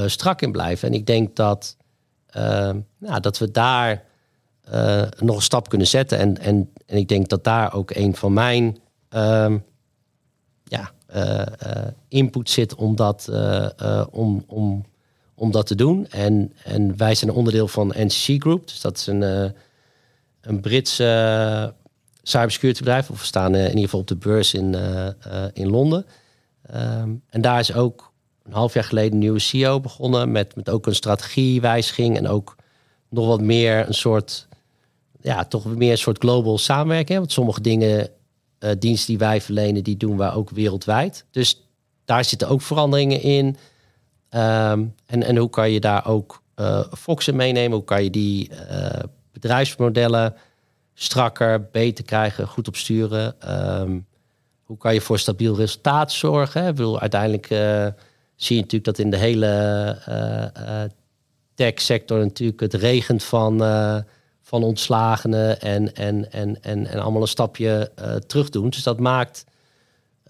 [0.05, 0.87] strak in blijven.
[0.87, 1.77] En ik denk dat
[2.99, 4.03] nou, dat we daar
[5.19, 6.17] nog een stap kunnen zetten.
[6.17, 8.77] En, en, en ik denk dat daar ook een van mijn
[9.15, 9.53] uh,
[12.07, 13.29] input zit om dat,
[14.11, 14.85] om, om,
[15.35, 16.07] om dat te doen.
[16.07, 18.67] En, en wij zijn onderdeel van NCC Group.
[18.67, 19.53] Dus dat is een,
[20.41, 21.73] een Britse
[22.23, 23.09] cybersecurity bedrijf.
[23.09, 24.75] Of we staan in ieder geval op de beurs in,
[25.53, 26.05] in Londen.
[26.75, 28.11] Um, en daar is ook
[28.43, 30.31] een half jaar geleden een nieuwe CEO begonnen.
[30.31, 32.17] Met, met ook een strategiewijziging.
[32.17, 32.55] En ook
[33.09, 34.47] nog wat meer een soort,
[35.21, 37.19] ja, toch meer een soort global samenwerking.
[37.19, 38.09] Want sommige dingen,
[38.59, 41.25] uh, diensten die wij verlenen, die doen we ook wereldwijd.
[41.31, 41.61] Dus
[42.05, 43.45] daar zitten ook veranderingen in.
[43.45, 47.77] Um, en, en hoe kan je daar ook uh, Foxen meenemen?
[47.77, 48.89] Hoe kan je die uh,
[49.31, 50.35] bedrijfsmodellen
[50.93, 53.35] strakker, beter krijgen, goed opsturen?
[53.81, 54.05] Um,
[54.63, 56.67] hoe kan je voor stabiel resultaat zorgen?
[56.67, 57.47] Ik bedoel, uiteindelijk
[58.35, 59.97] zie je natuurlijk dat in de hele
[61.55, 63.57] tech-sector natuurlijk het regent van,
[64.47, 68.69] van ontslagenen en, en, en, en, en allemaal een stapje uh, terug doen.
[68.69, 69.45] Dus dat maakt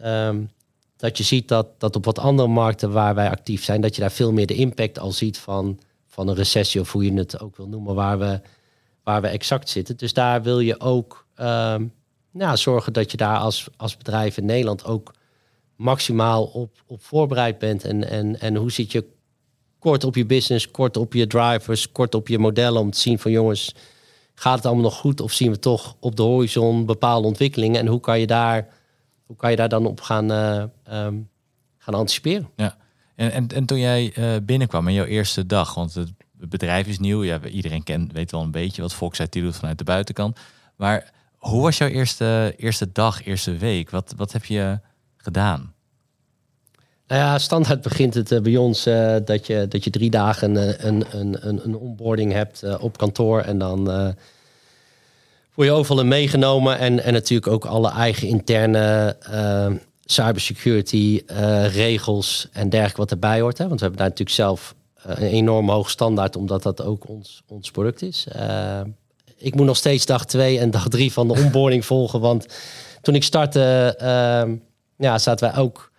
[0.03, 0.51] um,
[0.95, 4.01] dat je ziet dat, dat op wat andere markten waar wij actief zijn, dat je
[4.01, 7.39] daar veel meer de impact al ziet van, van een recessie of hoe je het
[7.39, 8.41] ook wil noemen, waar we,
[9.03, 9.97] waar we exact zitten.
[9.97, 11.93] Dus daar wil je ook um,
[12.31, 15.13] nou, zorgen dat je daar als, als bedrijf in Nederland ook
[15.75, 17.83] maximaal op, op voorbereid bent.
[17.83, 19.05] En, en, en hoe zit je
[19.79, 23.19] kort op je business, kort op je drivers, kort op je modellen om te zien
[23.19, 23.73] van jongens,
[24.39, 27.87] gaat het allemaal nog goed of zien we toch op de horizon bepaalde ontwikkelingen en
[27.87, 28.67] hoe kan je daar,
[29.25, 30.63] hoe kan je daar dan op gaan, uh,
[31.05, 31.29] um,
[31.77, 32.49] gaan anticiperen?
[32.55, 32.77] Ja,
[33.15, 36.13] en, en, en toen jij uh, binnenkwam in jouw eerste dag, want het
[36.49, 39.83] bedrijf is nieuw, ja, iedereen kent, weet wel een beetje wat Fox doet vanuit de
[39.83, 40.39] buitenkant,
[40.75, 43.89] maar hoe was jouw eerste, eerste dag, eerste week?
[43.89, 44.79] Wat, wat heb je
[45.17, 45.73] gedaan?
[47.07, 50.55] Nou ja, standaard begint het uh, bij ons uh, dat, je, dat je drie dagen
[50.55, 53.41] uh, een, een, een, een onboarding hebt op kantoor.
[53.41, 53.83] En dan
[55.53, 56.77] word je overal in meegenomen.
[56.77, 59.15] En, en natuurlijk ook alle eigen interne
[60.05, 61.21] cybersecurity
[61.71, 63.57] regels en dergelijke wat erbij hoort.
[63.57, 63.67] Hè?
[63.67, 67.71] Want we hebben daar natuurlijk zelf een enorm hoog standaard, omdat dat ook ons, ons
[67.71, 68.27] product is.
[69.37, 72.19] ik moet nog steeds dag twee en dag drie van de onboarding volgen.
[72.19, 72.45] Want
[73.01, 73.95] toen ik startte,
[74.97, 75.91] ja, zaten wij ook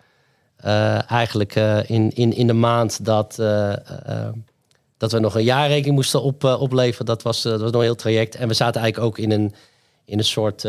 [0.65, 3.73] uh, eigenlijk uh, in, in, in de maand dat, uh,
[4.97, 7.05] dat we nog een jaarrekening moesten op, opleveren.
[7.05, 8.35] Dat was, dat was nog een heel traject.
[8.35, 9.53] En we zaten eigenlijk ook in een,
[10.05, 10.67] in een soort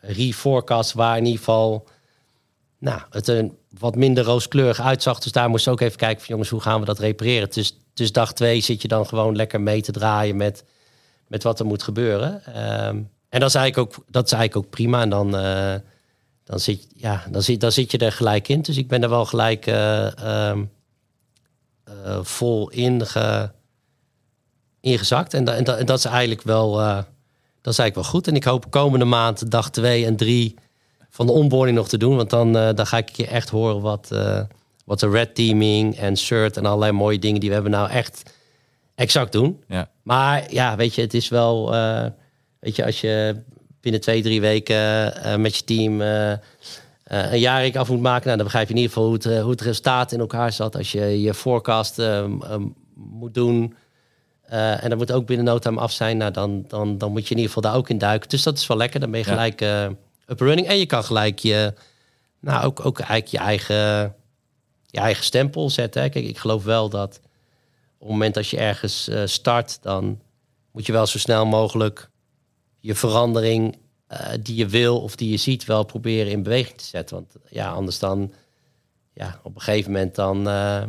[0.00, 1.88] reforecast waar in ieder geval
[2.78, 5.18] nou, het een wat minder rooskleurig uitzag.
[5.18, 7.48] Dus daar moesten we ook even kijken van jongens, hoe gaan we dat repareren?
[7.50, 10.64] Dus, dus dag twee zit je dan gewoon lekker mee te draaien met,
[11.26, 12.42] met wat er moet gebeuren.
[12.86, 15.00] Um, en dat is eigenlijk ook, dat is eigenlijk ook prima.
[15.02, 15.34] En dan
[16.44, 18.62] dan zit, ja, dan, zit, dan zit je er gelijk in.
[18.62, 20.58] Dus ik ben er wel gelijk uh,
[22.22, 23.02] vol in
[24.80, 25.34] ingezakt.
[25.34, 26.96] En, en, en, dat is eigenlijk wel, uh,
[27.60, 28.28] dat is eigenlijk wel goed.
[28.28, 30.54] En ik hoop komende maand, dag twee en drie
[31.10, 32.16] van de onboarding nog te doen.
[32.16, 34.08] Want dan, dan ga ik je echt horen wat,
[34.84, 38.22] wat de red teaming en shirt en allerlei mooie dingen die we hebben nou echt
[38.94, 39.62] exact doen.
[39.68, 39.90] Ja.
[40.02, 41.70] Maar ja, weet je, het is wel,
[42.58, 43.42] weet je, als je
[43.82, 46.36] binnen twee, drie weken uh, met je team uh, uh,
[47.06, 48.24] een jaarrekening af moet maken.
[48.24, 50.76] Nou, dan begrijp je in ieder geval hoe het, hoe het resultaat in elkaar zat.
[50.76, 52.02] Als je je forecast
[52.94, 53.74] moet doen.
[54.46, 56.16] en dat moet ook binnen no time af zijn.
[56.16, 58.28] Nou, dan, dan, dan moet je in ieder geval daar ook in duiken.
[58.28, 59.00] Dus dat is wel lekker.
[59.00, 59.60] Dan ben je gelijk
[60.26, 60.66] up running.
[60.66, 61.74] En je kan gelijk je,
[62.40, 64.14] nou, ook, ook eigenlijk je eigen,
[64.86, 66.10] je eigen stempel zetten.
[66.10, 67.20] Kijk, ik geloof wel dat
[67.98, 70.20] op het moment dat je ergens start, dan
[70.72, 72.10] moet je wel zo snel mogelijk
[72.82, 73.76] je verandering
[74.12, 77.16] uh, die je wil of die je ziet wel proberen in beweging te zetten.
[77.16, 78.32] Want ja, anders dan,
[79.14, 80.82] ja, op een gegeven moment dan, eh,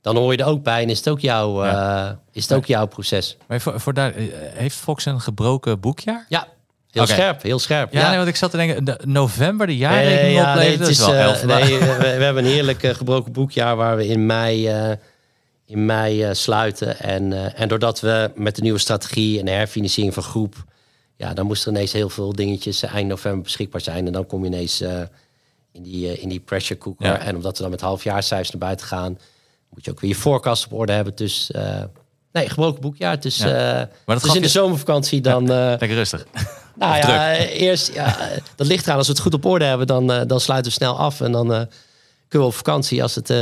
[0.00, 2.08] dan hoor je er ook bij en is het ook, jouw, Ja.
[2.10, 3.36] eh, is het ook jouw proces.
[3.46, 6.26] Maar voor, voor daar, eh, heeft Fox een gebroken boekjaar?
[6.28, 6.48] Ja,
[6.90, 7.92] heel scherp, heel scherp.
[7.92, 10.78] Ja, Nee, want ik zat te denken, de- november, de jaarrekening Nee, ja, nee, dat
[10.78, 13.76] het is is, wel eh, elf nee, we, we hebben een heerlijk eh, gebroken boekjaar
[13.76, 14.90] waar we in mei, eh,
[15.66, 16.98] in mei eh, sluiten.
[16.98, 20.64] En, eh, en doordat we met de nieuwe strategie en de herfinanciering van groep,
[21.22, 24.06] ja, dan moesten er ineens heel veel dingetjes eh, eind november beschikbaar zijn.
[24.06, 25.00] En dan kom je ineens eh,
[25.72, 27.06] in, die, eh, in die pressure cooker.
[27.06, 27.18] Ja.
[27.18, 29.18] En omdat we dan met halfjaarscijfers naar buiten gaan,
[29.70, 31.14] moet je ook weer je forecast op orde hebben.
[31.14, 31.82] Dus eh,
[32.32, 33.20] nee, gebroken boekjaar.
[33.20, 33.88] Dus, Ja.
[34.06, 35.46] Maar dat dus in de zomervakantie dan...
[35.46, 36.26] Lekker rustig.
[36.74, 38.96] nou Of ja, eerst, ja, dat ligt eraan.
[38.96, 41.20] Als we het goed op orde hebben, dan, dan sluiten we snel af.
[41.20, 41.46] En dan
[42.28, 43.02] kunnen we op vakantie.
[43.02, 43.32] Als het,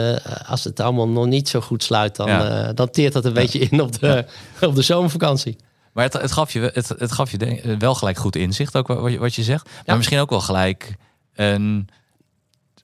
[0.47, 3.83] als het allemaal nog niet zo goed sluit, dan, dan teert dat een beetje in
[3.83, 4.25] op de,
[4.61, 5.57] op de zomervakantie.
[5.93, 8.87] Maar het, het gaf je, het, het gaf je denk- wel gelijk goed inzicht, ook
[8.87, 9.69] wat je, wat je zegt.
[9.87, 10.95] Maar misschien ook wel gelijk
[11.35, 11.89] een,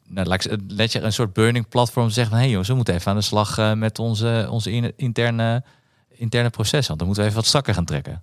[0.09, 2.35] nou, laat ik- let je een soort burning platform zeggen van...
[2.37, 5.63] hé hey jongens, we moeten even aan de slag eh, met onze, onze in- interne,
[6.09, 6.87] interne processen.
[6.87, 8.23] Want dan moeten we even wat strakker gaan trekken.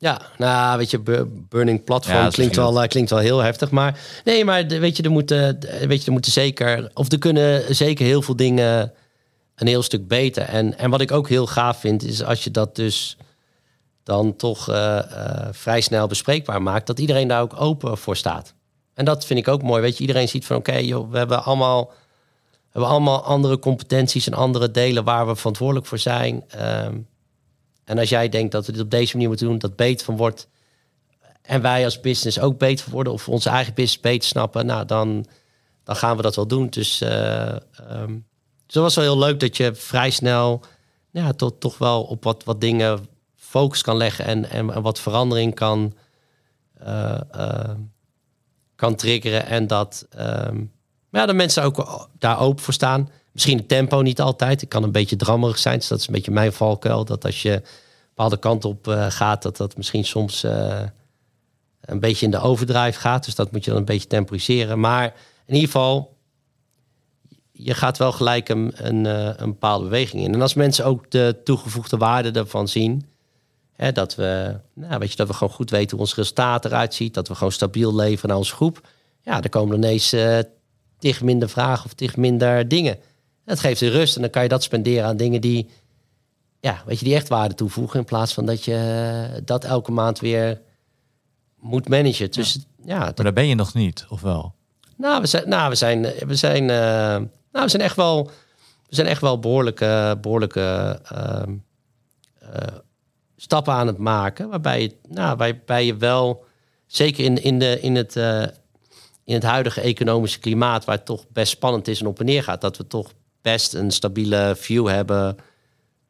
[0.00, 3.70] Ja, nou, weet je, bu- burning platform Ja, klinkt, wel, eh, klinkt wel heel heftig.
[3.70, 7.74] Maar nee, maar weet je, er moeten, weet je, er moeten zeker, of er kunnen
[7.74, 8.92] zeker heel veel dingen
[9.54, 10.42] een heel stuk beter.
[10.42, 13.16] En, en wat ik ook heel gaaf vind, is als je dat dus
[14.08, 18.54] dan toch eh, eh, vrij snel bespreekbaar maakt, dat iedereen daar ook open voor staat.
[18.94, 19.82] En dat vind ik ook mooi.
[19.82, 21.92] Weet je, iedereen ziet van oké, joh, we hebben allemaal,
[22.70, 26.44] hebben allemaal andere competenties en andere delen waar we verantwoordelijk voor zijn.
[26.48, 26.96] Ehm,
[27.84, 30.16] en als jij denkt dat we dit op deze manier moeten doen, dat beter van
[30.16, 30.48] wordt.
[31.42, 34.84] En wij als business ook beter van worden, of onze eigen business beter snappen, nou
[34.84, 35.26] dan,
[35.84, 36.68] dan gaan we dat wel doen.
[36.68, 36.98] Dus,
[38.66, 40.60] dat was wel heel leuk dat je vrij snel
[41.10, 43.08] ja, tot, toch wel op wat, wat dingen
[43.48, 45.94] focus kan leggen en, en, wat verandering kan,
[46.78, 47.74] eh, eh,
[48.74, 49.46] kan triggeren.
[49.46, 50.64] En dat, ehm,
[51.10, 53.10] ja, de mensen ook daar open voor staan.
[53.32, 54.60] Misschien het tempo niet altijd.
[54.60, 55.78] Het kan een beetje drammerig zijn.
[55.78, 57.04] Dus dat is een beetje mijn valkuil.
[57.04, 57.62] Dat als je een
[58.08, 60.42] bepaalde kant op eh, gaat, dat dat misschien soms
[61.80, 63.24] een beetje in de overdrive gaat.
[63.24, 64.80] Dus dat moet je dan een beetje temporiseren.
[64.80, 65.04] Maar
[65.46, 66.16] in ieder geval,
[67.52, 69.04] je gaat wel gelijk een, een,
[69.42, 70.34] een bepaalde beweging in.
[70.34, 73.06] En als mensen ook de toegevoegde waarde ervan zien,
[73.78, 76.94] hè, dat, we, nou, weet je, dat we gewoon goed weten hoe ons resultaat eruit
[76.94, 78.88] ziet, dat we gewoon stabiel leveren naar onze groep,
[79.22, 80.38] ja, dan komen er ineens eh
[80.98, 82.98] tig minder vragen of tig minder dingen.
[83.44, 85.70] Dat geeft je rust en dan kan je dat spenderen aan dingen die,
[86.60, 88.74] ja, weet je, die echt waarde toevoegen in plaats van dat je
[89.34, 90.60] eh, dat elke maand weer
[91.60, 92.30] moet managen.
[92.30, 94.54] Dus ja, dat Maar daar ben je nog niet, of wel?
[94.96, 97.16] nou, we zijn, nou, we zijn, we zijn, eh,
[97.52, 98.24] nou, we zijn echt wel,
[98.88, 101.56] we zijn echt wel behoorlijke, behoorlijke ehm,
[102.38, 102.74] eh,
[103.40, 106.44] stappen aan het maken, waarbij je, nou, waarbij je wel,
[106.86, 108.42] zeker in, in, de, in, het, eh,
[109.24, 112.42] in het huidige economische klimaat, waar het toch best spannend is en op en neer
[112.42, 115.36] gaat, dat we toch best een stabiele view hebben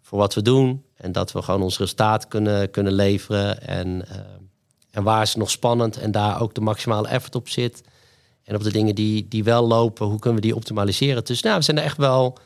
[0.02, 4.16] voor wat we doen en dat we gewoon ons resultaat kunnen, kunnen leveren en, eh,
[4.90, 7.82] en waar is het nog spannend en daar ook de maximale effort op zit.
[8.44, 11.24] En op de dingen die, die wel lopen, hoe kunnen we die optimaliseren?
[11.24, 12.38] Dus nou, we zijn er echt wel,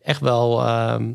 [0.00, 1.12] echt wel, ehm,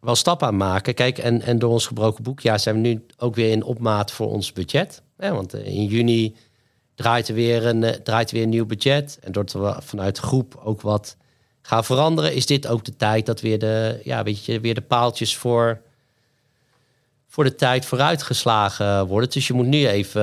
[0.00, 0.94] wel stappen aan maken.
[0.94, 4.30] Kijk, en, en door ons gebroken boekjaar zijn we nu ook weer in opmaat voor
[4.30, 5.02] ons budget.
[5.16, 6.36] Want eh, in juni
[6.94, 9.18] draait er, weer een, eh, draait er weer een nieuw budget.
[9.22, 11.16] En doordat we vanuit de groep ook wat
[11.62, 14.80] gaan veranderen, is dit ook de tijd dat weer de, ja, weet je, weer de
[14.80, 15.80] paaltjes voor,
[17.26, 19.30] voor de tijd vooruitgeslagen worden.
[19.30, 20.22] Dus je moet nu even,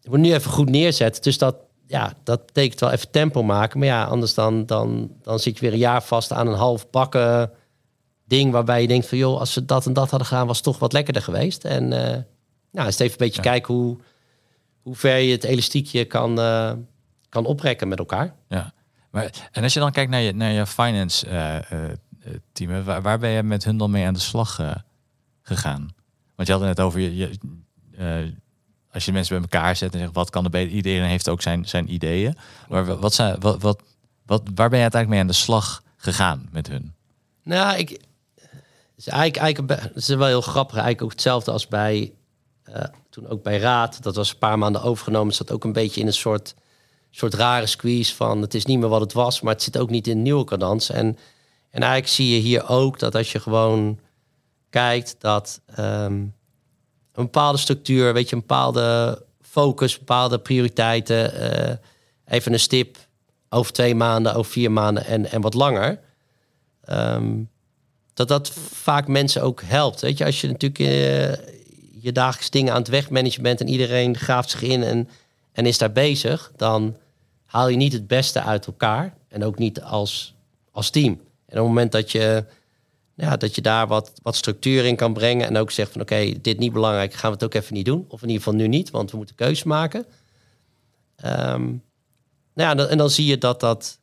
[0.00, 1.22] je moet nu even goed neerzetten.
[1.22, 1.56] Dus dat,
[1.86, 3.78] ja, dat betekent wel even tempo maken.
[3.78, 6.90] Maar ja, anders dan, dan, dan zit je weer een jaar vast aan een half
[6.90, 7.50] bakken
[8.30, 8.52] ding...
[8.52, 10.46] waarbij je denkt van, joh, als we dat en dat hadden gedaan...
[10.46, 11.64] was het toch wat lekkerder geweest.
[11.64, 12.18] En eh
[12.72, 13.50] nou, is het even een beetje Ja.
[13.50, 13.96] kijken hoe,
[14.82, 16.72] hoe ver je het elastiekje kan, eh,
[17.28, 18.34] kan oprekken met elkaar.
[18.48, 18.72] Ja.
[19.10, 21.78] Maar, en als je dan kijkt naar je, naar je finance eh,
[22.52, 24.60] team, waar, waar ben je met hun dan mee aan de slag
[25.42, 25.88] gegaan?
[26.36, 27.38] Want je had het net over je, je
[28.92, 31.42] als je mensen bij elkaar zet en zegt wat kan er beter, iedereen heeft ook
[31.42, 32.36] zijn, zijn ideeën.
[32.68, 33.82] Maar wa- wat zijn, wat, wat,
[34.26, 36.94] wat, waar ben je uiteindelijk mee aan de slag gegaan met hun?
[37.42, 38.00] Nou, ik.
[39.00, 40.74] Is eigenlijk, eigenlijk het is wel heel grappig.
[40.76, 42.12] Eigenlijk ook hetzelfde als bij.
[42.62, 44.02] eh, toen ook bij Raad.
[44.02, 45.34] Dat was een paar maanden overgenomen.
[45.34, 46.54] Zat ook een beetje in een soort,
[47.10, 48.42] soort rare squeeze van.
[48.42, 50.90] Het is niet meer wat het was, maar het zit ook niet in nieuwe cadans.
[50.90, 51.06] En,
[51.70, 53.98] en eigenlijk zie je hier ook dat als je gewoon
[54.70, 56.32] kijkt dat ehm, een
[57.12, 61.76] bepaalde structuur, weet je, een bepaalde focus, bepaalde prioriteiten, eh,
[62.24, 62.96] even een stip
[63.48, 66.00] over twee maanden, over vier maanden en, en wat langer.
[66.84, 67.42] Ehm,
[68.26, 70.00] dat dat vaak mensen ook helpt.
[70.00, 71.32] Weet je, als je natuurlijk eh,
[72.02, 75.08] je dagelijks dingen aan het wegmanagen bent en iedereen graaft zich in en,
[75.52, 76.96] en is daar bezig, dan
[77.44, 79.14] haal je niet het beste uit elkaar.
[79.28, 80.34] En ook niet als,
[80.70, 81.12] als team.
[81.12, 82.44] En op het moment dat je,
[83.14, 85.46] ja, dat je daar wat, wat structuur in kan brengen.
[85.46, 88.04] En ook zegt van oké, dit niet belangrijk, gaan we het ook even niet doen.
[88.08, 90.06] Of in ieder geval nu niet, want we moeten keuze maken.
[91.16, 91.64] Ehm,
[92.54, 93.98] nou ja, en dan zie je dat dat,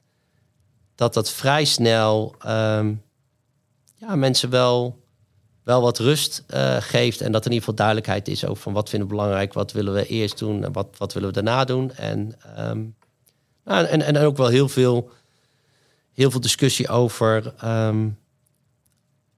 [0.95, 2.93] dat, dat vrij snel ehm,
[3.97, 5.03] ja, mensen wel,
[5.63, 7.21] wel wat rust uh, geeft.
[7.21, 9.71] En dat er in ieder geval duidelijkheid is over van wat vinden we belangrijk, wat
[9.71, 11.91] willen we eerst doen en wat, wat willen we daarna doen.
[11.91, 12.95] En, um,
[13.63, 15.09] nou, en, en ook wel heel veel,
[16.13, 18.17] heel veel discussie over um,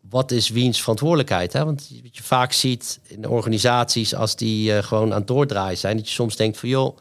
[0.10, 1.54] wat is wiens verantwoordelijkheid.
[1.54, 1.66] Hè?
[1.66, 5.98] Want wat je vaak ziet in organisaties als die uh, gewoon aan het doordraaien zijn,
[5.98, 6.98] dat je soms denkt van joh,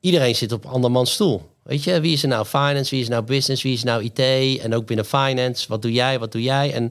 [0.00, 1.51] iedereen zit op andermans stoel.
[1.62, 4.18] Weet je, wie is er nou finance, wie is nou business, wie is nou IT
[4.60, 6.72] en ook binnen finance, wat doe jij, wat doe jij?
[6.72, 6.90] En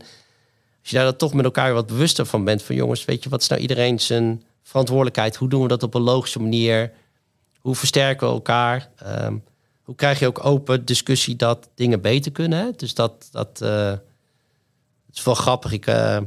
[0.81, 3.29] als je daar dan toch met elkaar wat bewuster van bent, van jongens, weet je,
[3.29, 5.35] wat is nou iedereen zijn verantwoordelijkheid?
[5.35, 6.91] Hoe doen we dat op een logische manier?
[7.59, 8.89] Hoe versterken we elkaar?
[9.07, 9.43] Um,
[9.81, 12.59] hoe krijg je ook open discussie dat dingen beter kunnen?
[12.59, 12.71] Hè?
[12.75, 13.89] Dus dat, dat uh,
[15.05, 15.71] het is wel grappig.
[15.71, 16.17] Ik, uh,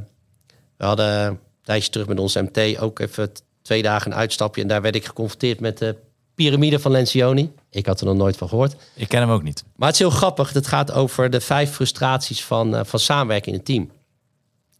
[0.77, 3.31] we hadden een tijdje terug met ons MT ook even
[3.61, 4.61] twee dagen een uitstapje.
[4.61, 5.95] En daar werd ik geconfronteerd met de
[6.35, 7.51] piramide van Lencioni.
[7.75, 8.75] Ik had er nog nooit van gehoord.
[8.93, 9.63] Ik ken hem ook niet.
[9.75, 10.53] Maar het is heel grappig.
[10.53, 13.91] Het gaat over de vijf frustraties van, uh, van samenwerken in een team.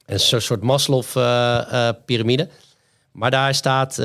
[0.06, 2.44] Een soort Maslow-pyramide.
[2.44, 2.56] Uh, uh,
[3.12, 4.02] maar daar staat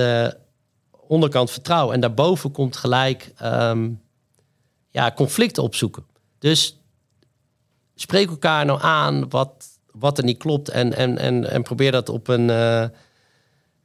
[0.90, 1.94] onderkant vertrouwen.
[1.94, 4.00] En daarboven komt gelijk um,
[4.90, 6.05] ja, conflicten opzoeken.
[6.38, 6.81] Dus
[7.94, 10.68] spreek elkaar nou aan wat, wat er niet klopt.
[10.68, 12.50] En, en, en, en probeer dat op een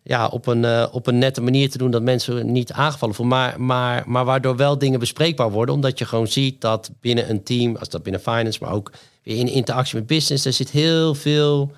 [0.07, 3.37] ja, op, een, uh, op een nette manier te doen dat mensen niet aangevallen voelen.
[3.37, 5.75] Maar, maar, maar waardoor wel dingen bespreekbaar worden.
[5.75, 8.91] Omdat je gewoon ziet dat binnen een team, als dat binnen finance, maar ook
[9.23, 11.71] weer in interactie met business, er zit heel veel.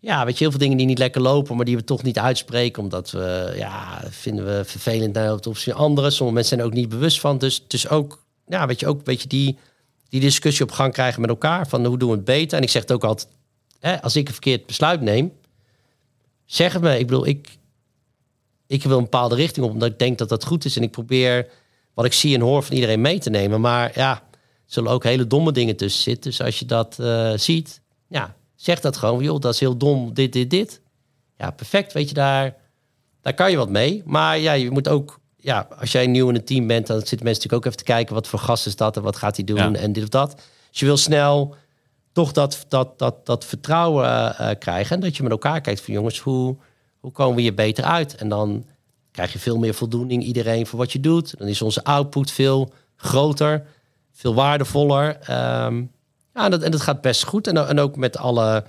[0.00, 2.18] Ja, weet je, heel veel dingen die niet lekker lopen, maar die we toch niet
[2.18, 2.82] uitspreken.
[2.82, 6.12] Omdat we, ja, vinden we vervelend naar het opzien anderen.
[6.12, 7.38] Sommige mensen zijn er ook niet bewust van.
[7.38, 9.58] Dus, dus ook, ja, weet je, ook weet je, die,
[10.08, 11.68] die discussie op gang krijgen met elkaar.
[11.68, 12.58] Van hoe doen we het beter?
[12.58, 13.28] En ik zeg het ook altijd,
[13.80, 15.32] hè, als ik een verkeerd besluit neem,
[16.46, 16.98] zeg het me.
[16.98, 17.58] Ik bedoel, ik,
[18.66, 20.76] ik wil een bepaalde richting op, omdat ik denk dat dat goed is.
[20.76, 21.48] En ik probeer
[21.94, 23.60] wat ik zie en hoor van iedereen mee te nemen.
[23.60, 26.30] Maar ja, er zullen ook hele domme dingen tussen zitten.
[26.30, 29.22] Dus als je dat uh, ziet, ja, zeg dat gewoon.
[29.22, 30.80] Joh, dat is heel dom, dit, dit, dit.
[31.38, 32.56] Ja, perfect, weet je, daar,
[33.20, 34.02] daar kan je wat mee.
[34.04, 37.24] Maar ja, je moet ook, ja, als jij nieuw in een team bent, dan zitten
[37.24, 39.44] mensen natuurlijk ook even te kijken, wat voor gast is dat en wat gaat hij
[39.44, 39.72] doen ja.
[39.72, 40.42] en dit of dat.
[40.70, 41.54] Dus je wil snel
[42.16, 44.96] toch dat, dat, dat, dat vertrouwen uh, krijgen.
[44.96, 46.56] En dat je met elkaar kijkt van jongens, hoe,
[47.00, 48.14] hoe komen we hier beter uit?
[48.14, 48.66] En dan
[49.10, 51.38] krijg je veel meer voldoening, iedereen, voor wat je doet.
[51.38, 53.66] Dan is onze output veel groter,
[54.12, 55.08] veel waardevoller.
[55.08, 55.92] Um,
[56.34, 57.46] ja, en dat, en dat gaat best goed.
[57.46, 58.64] En, en ook met alle,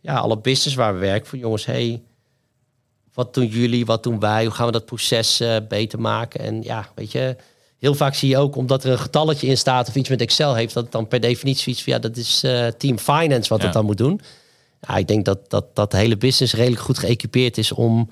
[0.00, 1.28] ja, alle business waar we werken.
[1.28, 2.02] Van jongens, hey,
[3.14, 4.44] wat doen jullie, wat doen wij?
[4.44, 6.40] Hoe gaan we dat proces uh, beter maken?
[6.40, 7.36] En ja, weet je,
[7.78, 10.54] heel vaak zie je ook, omdat er een getalletje in staat of iets met Excel
[10.54, 13.58] heeft, dat het dan per definitie iets van ja, dat is uh, team finance wat
[13.58, 13.64] ja.
[13.64, 14.20] het dan moet doen.
[14.80, 18.10] Ja, ik denk dat, dat dat de hele business redelijk goed geëquipeerd is om,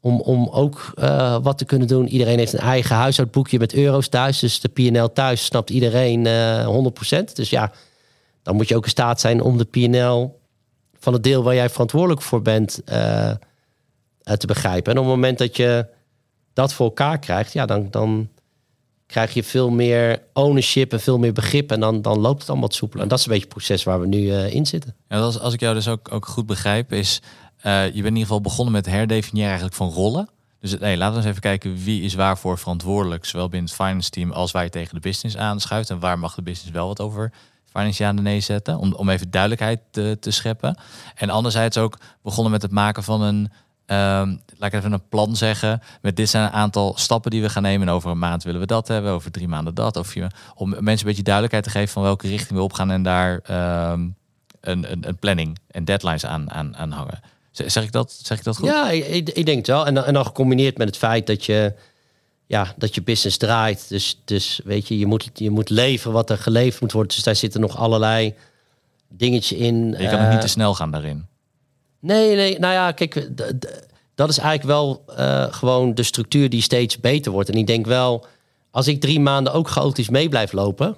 [0.00, 2.08] om, om ook uh, wat te kunnen doen.
[2.08, 4.38] Iedereen heeft een eigen huishoudboekje met euro's thuis.
[4.38, 6.88] Dus de PNL thuis snapt iedereen uh,
[7.20, 7.24] 100%.
[7.32, 7.72] Dus ja,
[8.42, 10.40] dan moet je ook in staat zijn om de PNL
[10.98, 12.80] van het deel waar jij verantwoordelijk voor bent
[14.24, 14.92] te begrijpen.
[14.92, 15.86] En op het moment dat je
[16.52, 18.28] dat voor elkaar krijgt, ja, dan, dan,
[19.06, 21.72] krijg je veel meer ownership en veel meer begrip.
[21.72, 23.02] En dan, dan loopt het allemaal wat soepeler.
[23.02, 24.94] En dat is een beetje het proces waar we nu uh, in zitten.
[25.08, 27.20] Ja, als, als ik jou dus ook, ook goed begrijp, is
[27.66, 30.28] uh, je bent in ieder geval begonnen met herdefiniëren eigenlijk van rollen.
[30.60, 34.10] Dus nee, laten we eens even kijken wie is waarvoor verantwoordelijk, zowel binnen het finance
[34.10, 35.90] team als wij tegen de business aanschuift.
[35.90, 37.32] En waar mag de business wel wat over
[37.64, 40.78] finance aan de nee zetten, om, om even duidelijkheid te, te scheppen.
[41.14, 43.52] En anderzijds ook begonnen met het maken van een
[43.86, 45.82] Um, laat ik even een plan zeggen.
[46.02, 47.88] Met dit zijn een aantal stappen die we gaan nemen.
[47.88, 49.12] En over een maand willen we dat hebben.
[49.12, 49.96] Over drie maanden dat.
[49.96, 52.90] Of je, om mensen een beetje duidelijkheid te geven van welke richting we opgaan.
[52.90, 53.32] En daar
[53.92, 54.16] um,
[54.60, 57.20] een, een, een, planning en deadlines aan, aan, aan hangen.
[57.50, 58.66] Zeg ik dat, zeg ik dat goed?
[58.66, 59.86] Ja, ik, ik denk het wel.
[59.86, 61.74] En, en dan gecombineerd met het feit dat je,
[62.46, 63.88] ja, dat je business draait.
[63.88, 67.14] Dus, dus weet je, je moet, je moet leveren wat er geleverd moet worden.
[67.14, 68.34] Dus daar zitten nog allerlei
[69.08, 69.94] dingetjes in.
[69.98, 71.26] Je kan uh, niet te snel gaan daarin.
[72.04, 73.30] Nee, nee, nou ja, kijk,
[74.14, 77.48] dat is eigenlijk wel uh, gewoon de structuur die steeds beter wordt.
[77.48, 78.26] En ik denk wel,
[78.70, 80.96] als ik drie maanden ook chaotisch mee blijf lopen,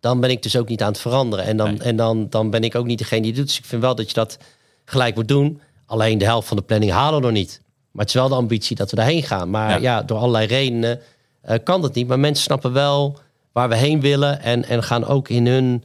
[0.00, 1.44] dan ben ik dus ook niet aan het veranderen.
[1.44, 1.78] En dan, nee.
[1.78, 3.48] en dan, dan ben ik ook niet degene die het doet.
[3.48, 4.38] Dus ik vind wel dat je dat
[4.84, 5.60] gelijk moet doen.
[5.86, 7.60] Alleen de helft van de planning halen we nog niet.
[7.90, 9.50] Maar het is wel de ambitie dat we daarheen gaan.
[9.50, 11.00] Maar ja, ja door allerlei redenen
[11.48, 12.08] uh, kan dat niet.
[12.08, 13.18] Maar mensen snappen wel
[13.52, 14.40] waar we heen willen.
[14.40, 15.84] En, en gaan ook in hun,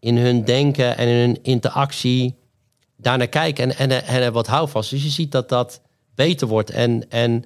[0.00, 2.34] in hun denken en in hun interactie
[2.96, 4.90] daarnaar kijken en, en, en wat houvast.
[4.90, 5.80] Dus je ziet dat dat
[6.14, 6.70] beter wordt.
[6.70, 7.44] En, en,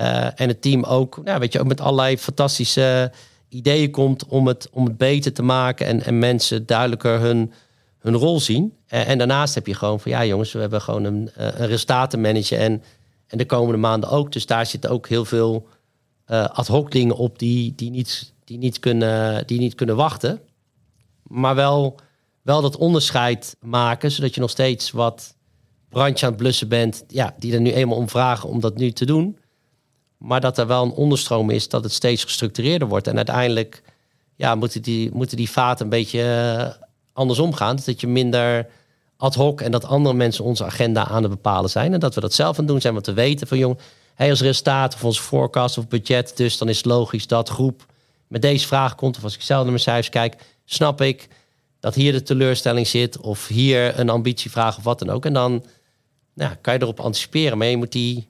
[0.00, 3.12] uh, en het team ook, nou, weet je, ook met allerlei fantastische
[3.48, 7.52] ideeën komt om het, om het beter te maken en, en mensen duidelijker hun,
[7.98, 8.74] hun rol zien.
[8.86, 11.66] En, en daarnaast heb je gewoon van ja jongens, we hebben gewoon een, eh, een
[11.66, 12.82] resultatenmanager en,
[13.26, 14.32] en de komende maanden ook.
[14.32, 15.68] Dus daar zitten ook heel veel
[16.26, 20.40] uh, ad hoc dingen op die, die, niet, die, niet kunnen, die niet kunnen wachten.
[21.22, 21.96] Maar wel,
[22.44, 25.34] wel dat onderscheid maken, zodat je nog steeds wat
[25.88, 28.90] brandje aan het blussen bent, ja, die er nu eenmaal om vragen om dat nu
[28.90, 29.38] te doen.
[30.18, 33.06] Maar dat er wel een onderstroom is dat het steeds gestructureerder wordt.
[33.06, 33.82] En uiteindelijk
[34.36, 36.20] ja, moeten, die, moeten die vaten een beetje
[36.58, 37.78] uh, andersom gaan.
[37.84, 38.66] Dat je minder
[39.16, 41.92] ad hoc en dat andere mensen onze agenda aan het bepalen zijn.
[41.92, 42.94] En dat we dat zelf aan het doen zijn.
[42.94, 43.78] Want we weten van jong,
[44.14, 46.36] hey, als resultaat of onze forecast of budget.
[46.36, 47.86] Dus dan is het logisch dat groep
[48.26, 49.16] met deze vraag komt.
[49.16, 51.28] Of als ik zelf naar mijn cijfers kijk, snap ik
[51.84, 53.18] dat hier de teleurstelling zit.
[53.18, 55.24] Of hier een ambitievraag of wat dan ook.
[55.24, 55.64] En dan
[56.34, 57.58] nou, kan je erop anticiperen.
[57.58, 58.28] Maar je moet, die,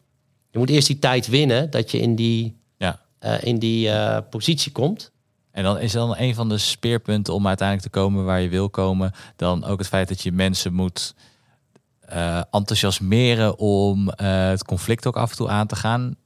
[0.50, 3.00] je moet eerst die tijd winnen dat je in die, ja.
[3.20, 5.10] Uh, in die uh, positie komt.
[5.50, 8.70] En dan is dan een van de speerpunten om uiteindelijk te komen waar je wil
[8.70, 11.14] komen, dan ook het feit dat je mensen moet
[12.12, 16.16] uh, enthousiasmeren om het conflict ook af en toe aan te gaan,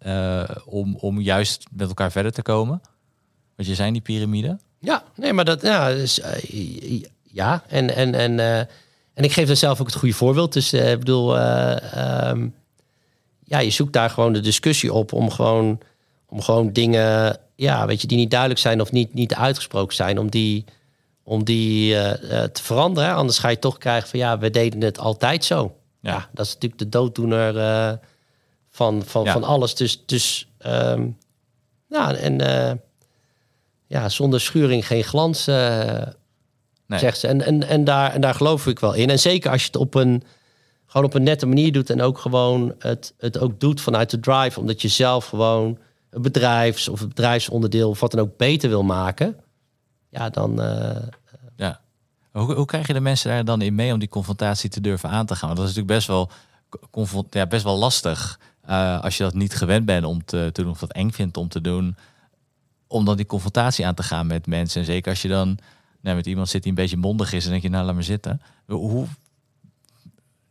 [0.64, 2.80] om, om juist met elkaar verder te komen.
[3.56, 4.58] Want je zijn die piramide.
[4.80, 6.20] Ja, nee, maar dat ja, dus,
[7.30, 7.62] ja.
[7.68, 8.68] En, en, en
[9.18, 10.52] en ik geef er zelf ook het goede voorbeeld.
[10.52, 12.54] Dus uh, ik bedoel, uh, um,
[13.44, 15.80] ja, je zoekt daar gewoon de discussie op om gewoon,
[16.28, 20.18] om gewoon dingen, ja, weet je, die niet duidelijk zijn of niet, niet uitgesproken zijn,
[20.18, 20.64] om die,
[21.22, 22.10] om die uh,
[22.42, 23.14] te veranderen.
[23.14, 25.76] Anders ga je toch krijgen van ja, we deden het altijd zo.
[26.00, 27.52] Ja, ja dat is natuurlijk de dooddoener
[28.70, 29.32] van, van, ja.
[29.32, 29.74] van alles.
[29.74, 31.18] Dus, dus um,
[31.88, 32.38] ja, en
[33.86, 35.44] ja, zonder schuring geen glans
[36.88, 36.98] Nee.
[36.98, 37.26] Zegt ze.
[37.26, 39.10] En, en, en, daar, en daar geloof ik wel in.
[39.10, 40.22] En zeker als je het op een,
[40.86, 44.20] gewoon op een nette manier doet en ook gewoon het, het ook doet vanuit de
[44.20, 45.78] drive, omdat je zelf gewoon
[46.10, 49.36] een bedrijfs- of het bedrijfsonderdeel of wat dan ook beter wil maken.
[50.10, 50.62] Ja, dan.
[50.62, 50.96] Uh,
[51.56, 51.80] ja.
[52.32, 55.08] Hoe, hoe krijg je de mensen daar dan in mee om die confrontatie te durven
[55.08, 55.48] aan te gaan?
[55.48, 56.30] Want dat is natuurlijk best
[56.92, 58.40] wel, ja, best wel lastig.
[58.68, 61.36] Uh, als je dat niet gewend bent om te, te doen of dat eng vindt
[61.36, 61.96] om te doen.
[62.86, 64.80] Om dan die confrontatie aan te gaan met mensen.
[64.80, 65.58] En zeker als je dan
[66.00, 68.02] nee, met iemand zit die een beetje mondig is en denk je, nou laat maar
[68.02, 68.40] zitten.
[68.66, 69.06] Hoe,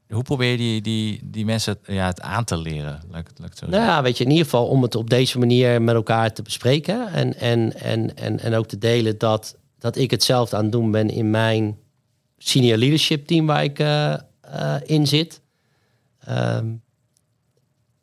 [0.09, 3.01] hoe probeer je die, die, die mensen ja, het aan te leren?
[3.53, 6.33] Zo nou ja, weet je, in ieder geval om het op deze manier met elkaar
[6.33, 7.07] te bespreken.
[7.07, 10.91] En, en, en, en, en ook te delen dat, dat ik hetzelfde aan het doen
[10.91, 11.77] ben in mijn
[12.37, 14.13] senior leadership team waar ik uh,
[14.45, 15.41] uh, in zit.
[16.29, 16.81] Um,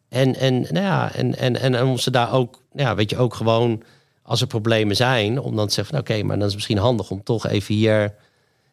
[0.09, 3.35] en, en, nou ja, en, en, en om ze daar ook, ja, weet je, ook
[3.35, 3.83] gewoon
[4.27, 7.11] als er problemen zijn, om dan te zeggen oké, maar dan is het misschien handig
[7.11, 8.15] om toch even hier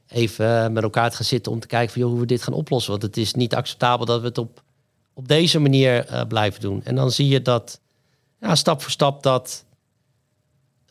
[0.07, 2.53] even met elkaar te gaan zitten om te kijken van joh, hoe we dit gaan
[2.53, 2.91] oplossen.
[2.91, 4.63] Want het is niet acceptabel dat we het op,
[5.13, 6.83] op deze manier uh, blijven doen.
[6.83, 7.79] En dan zie je dat
[8.39, 9.65] ja, stap voor stap dat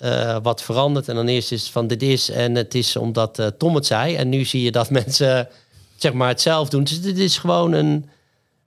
[0.03, 1.09] uh, wat verandert.
[1.09, 3.87] En dan eerst is het van dit is en het is omdat uh, Tom het
[3.87, 4.15] zei.
[4.15, 5.49] En nu zie je dat mensen
[5.97, 6.85] zeg maar hetzelfde doen.
[6.85, 8.11] Dus dit is gewoon een,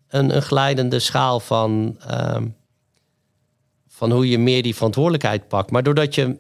[0.08, 1.98] een, een glijdende schaal van...
[2.08, 2.48] Ehm,
[3.96, 5.72] van hoe je meer die verantwoordelijkheid pakt.
[5.72, 6.38] Maar doordat je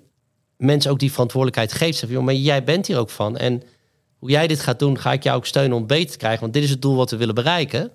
[0.57, 3.37] mensen ook die verantwoordelijkheid geeft, zeg je, maar jij bent hier ook van.
[3.37, 3.63] En
[4.17, 6.41] hoe jij dit gaat doen, ga ik jou ook steunen om beter te krijgen.
[6.41, 7.91] Want dit is het doel wat we willen bereiken.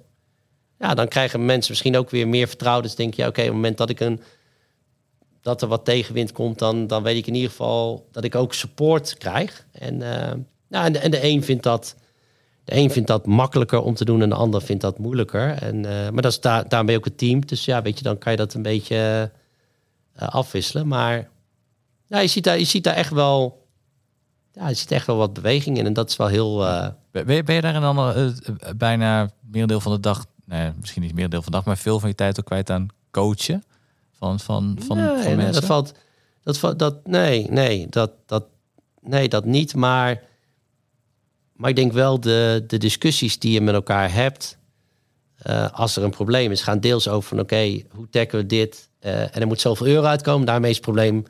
[0.78, 2.84] Ja, dan krijgen mensen misschien ook weer meer vertrouwen.
[2.84, 4.20] Dus denk je, oké, op het moment dat ik een
[5.42, 8.54] dat er wat tegenwind komt, dan, dan weet ik in ieder geval dat ik ook
[8.54, 9.66] support krijg.
[9.72, 9.96] En,
[10.68, 11.96] nou, en, de, en een vindt dat.
[12.64, 15.50] De een vindt dat makkelijker om te doen en de ander vindt dat moeilijker.
[15.62, 17.46] En, uh, maar dat is daar, daarmee ook het team.
[17.46, 19.30] Dus ja, weet je, dan kan je dat een beetje
[20.26, 20.88] afwisselen.
[20.88, 21.28] Maar
[22.06, 23.66] je, ziet daar, je ziet daar echt wel.
[24.52, 25.86] Ja, je ziet echt wel wat beweging in.
[25.86, 26.64] En dat is wel heel.
[26.64, 26.88] Uh...
[27.10, 28.28] Ben, je, ben je daar dan uh,
[28.76, 30.26] bijna merendeel van de dag.
[30.44, 32.88] Nee, misschien niet merendeel van de dag, maar veel van je tijd ook kwijt aan
[33.10, 33.64] coachen?
[34.12, 35.36] Van, van, van, nee, van mensen?
[35.36, 35.94] Nee, dat valt.
[36.42, 38.44] Dat, valt, dat, nee, nee, dat, dat,
[39.00, 39.74] nee, dat niet.
[39.74, 40.22] Maar,
[41.52, 44.58] maar ik denk wel de, de discussies die je met elkaar hebt.
[45.46, 48.87] Uh, als er een probleem is, gaan deels over van oké, hoe tackelen we dit?
[49.00, 50.46] Uh, en er moet zoveel euro uitkomen.
[50.46, 51.24] Daarmee is het probleem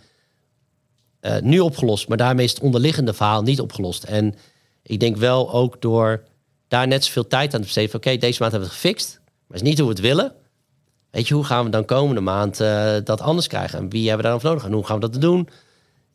[1.20, 2.08] uh, nu opgelost.
[2.08, 4.04] Maar daarmee is het onderliggende verhaal niet opgelost.
[4.04, 4.34] En
[4.82, 6.22] ik denk wel ook door
[6.68, 7.94] daar net zoveel tijd aan te besteden.
[7.94, 9.20] Oké, deze maand hebben we het gefixt.
[9.46, 10.32] Maar is niet hoe we het willen.
[11.10, 13.78] Weet je, hoe gaan we dan komende maand uh, dat anders krijgen?
[13.78, 14.64] En wie hebben we daar nodig?
[14.64, 15.48] En hoe gaan we dat doen?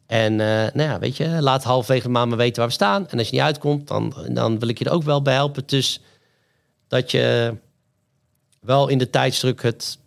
[0.06, 3.08] En nou ja, weet je, laat halverwege de maand maar weten waar we staan.
[3.10, 5.64] En als je niet uitkomt, dan, dan wil ik je er ook wel bij helpen.
[5.66, 6.02] Dus
[6.88, 7.56] dat je
[8.62, 9.98] wel in de tijdsdruk het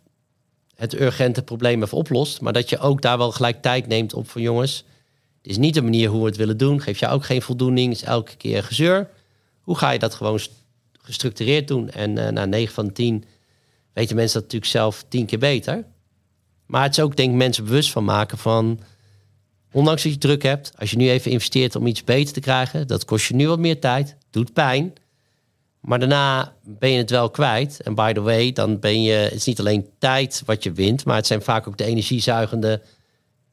[0.77, 2.41] het urgente probleem even oplost.
[2.41, 4.85] Maar dat je ook daar wel gelijk tijd neemt op van jongens.
[5.43, 6.83] Het is niet de manier hoe we het willen doen.
[6.83, 7.93] Geef jou ook geen voldoening.
[7.93, 9.11] is elke keer gezeur.
[9.61, 10.41] Hoe ga je dat gewoon
[10.93, 11.91] gestructureerd doen?
[11.91, 13.25] En uh, na 9 van 10
[13.93, 15.85] weten mensen dat natuurlijk zelf tien keer beter.
[16.67, 18.81] Maar het is ook denk ik mensen bewust van maken van
[19.73, 22.87] ondanks dat je druk hebt, als je nu even investeert om iets beter te krijgen,
[22.87, 24.93] dat kost je nu wat meer tijd, doet pijn.
[25.87, 27.81] Maar daarna ben je het wel kwijt.
[27.81, 31.05] En by the way, dan ben je, het is niet alleen tijd wat je wint,
[31.05, 32.83] maar het zijn vaak ook de energiezuigende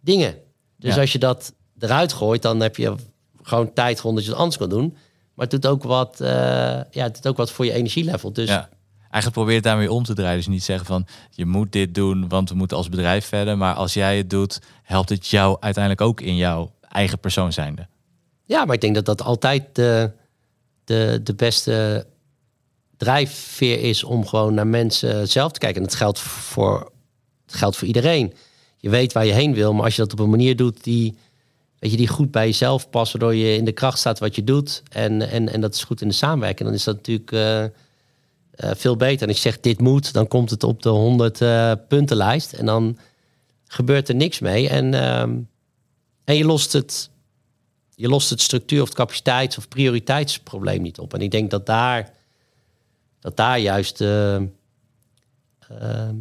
[0.01, 0.35] dingen.
[0.77, 1.01] Dus Ja.
[1.01, 2.95] als je dat eruit gooit, dan heb je
[3.43, 4.97] gewoon tijd gewoon dat je het anders kan doen.
[5.33, 6.29] Maar het doet ook wat, eh,
[6.91, 8.33] ja, het doet ook wat voor je energielevel.
[8.33, 8.69] Dus Ja.
[9.01, 10.37] Eigenlijk probeer het daarmee om te draaien.
[10.37, 13.57] Dus niet zeggen van je moet dit doen, want we moeten als bedrijf verder.
[13.57, 17.87] Maar als jij het doet, helpt het jou uiteindelijk ook in jouw eigen persoon zijnde.
[18.45, 20.11] Ja, maar ik denk dat dat altijd de,
[20.83, 22.05] de, de beste
[23.03, 25.81] drijfveer is om gewoon naar mensen zelf te kijken.
[25.81, 26.91] En dat geldt voor,
[27.45, 28.33] geldt voor iedereen.
[28.77, 31.17] Je weet waar je heen wil, maar als je dat op een manier doet die,
[31.79, 34.43] weet je, die goed bij jezelf past, waardoor je in de kracht staat wat je
[34.43, 34.83] doet.
[34.89, 36.67] En, en, en dat is goed in de samenwerking.
[36.67, 37.69] Dan is dat natuurlijk eh, eh,
[38.55, 39.27] veel beter.
[39.27, 42.53] En je zegt dit moet, dan komt het op de 100 eh, puntenlijst.
[42.53, 42.97] En dan
[43.67, 44.69] gebeurt er niks mee.
[44.69, 45.37] En, ehm,
[46.23, 47.11] en je lost het
[47.95, 51.13] je lost het structuur of capaciteits- of prioriteitsprobleem niet op.
[51.13, 52.11] En ik denk dat daar,
[53.23, 56.15] dat daar juist eh, ehm,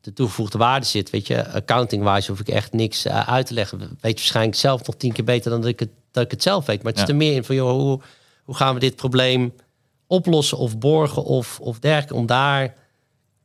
[0.00, 1.10] de toegevoegde waarde zit.
[1.10, 3.78] Weet je, accounting-wise hoef ik echt niks eh, uit te leggen.
[3.78, 6.42] Weet je waarschijnlijk zelf nog tien keer beter dan dat ik het, dat ik het
[6.42, 6.82] zelf weet.
[6.82, 7.02] Maar het Ja.
[7.06, 8.00] is er meer in van, joh, hoe,
[8.44, 9.54] hoe gaan we dit probleem
[10.06, 12.14] oplossen of borgen of, of dergelijke.
[12.14, 12.74] Om daar,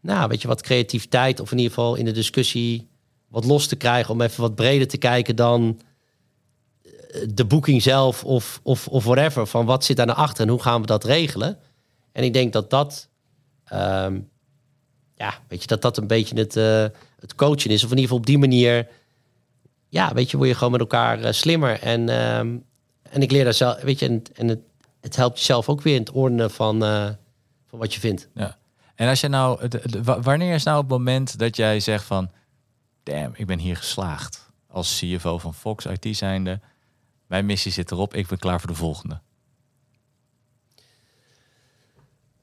[0.01, 2.87] nou, weet je, wat creativiteit of in ieder geval in de discussie
[3.27, 4.13] wat los te krijgen.
[4.13, 5.79] Om even wat breder te kijken dan
[7.33, 9.47] de boeking zelf of, of, of whatever.
[9.47, 11.57] Van wat zit daar naar achter en hoe gaan we dat regelen?
[12.19, 13.09] En ik denk dat dat,
[13.63, 14.19] ehm,
[15.15, 16.85] ja, weet je, dat dat een beetje het, eh,
[17.19, 17.83] het coachen is.
[17.83, 18.87] Of in ieder geval op die manier,
[19.89, 21.79] ja, weet je, word je gewoon met elkaar eh, slimmer.
[21.79, 22.57] En, ehm,
[23.01, 24.59] en ik leer daar zelf, weet je, en, en het,
[25.01, 27.09] het helpt jezelf ook weer in het ordenen van, eh,
[27.65, 28.29] van wat je vindt.
[28.33, 28.57] Ja.
[28.95, 29.69] En als je nou,
[30.21, 32.31] wanneer is nou het moment dat jij zegt van,
[33.03, 36.59] damn, ik ben hier geslaagd als CFO van Fox IT zijnde.
[37.27, 39.21] Mijn missie zit erop, ik ben klaar voor de volgende.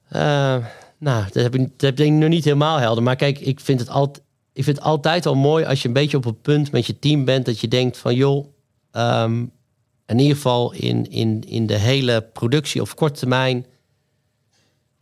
[0.09, 0.57] Eh,
[0.99, 3.03] nou, dat heb, ik, dat denk ik nog niet helemaal helder.
[3.03, 5.95] Maar kijk, ik vind, het altijd, ik vind het altijd wel mooi als je een
[5.95, 8.47] beetje op een punt met je team bent dat je denkt van joh,
[8.91, 9.45] ehm,
[10.07, 13.67] in ieder geval in, in, in de hele productie of korte termijn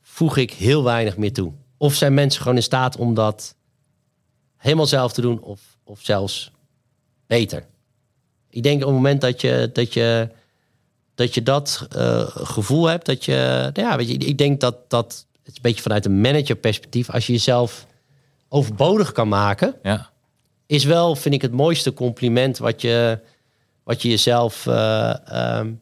[0.02, 1.52] voeg ik heel weinig meer toe.
[1.76, 3.56] Of zijn mensen gewoon in staat om dat
[4.56, 6.52] helemaal zelf te doen of, of zelfs
[7.26, 7.66] beter.
[8.50, 10.28] Ik denk op het moment dat je dat, je,
[11.14, 14.90] dat, je dat eh, gevoel hebt, dat je, nou ja, weet je, ik denk dat
[14.90, 17.86] dat, het is een beetje vanuit een managerperspectief, als je jezelf
[18.48, 20.12] overbodig kan maken, Ja,
[20.66, 23.18] is wel, vind ik, het mooiste compliment wat je,
[23.82, 25.72] wat je jezelf eh, ehm,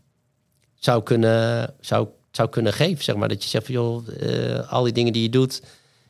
[0.75, 3.05] zou, kunnen, zou, zou kunnen geven.
[3.05, 3.29] Zeg maar.
[3.29, 5.63] Dat je zegt van joh, eh, al die dingen die je doet,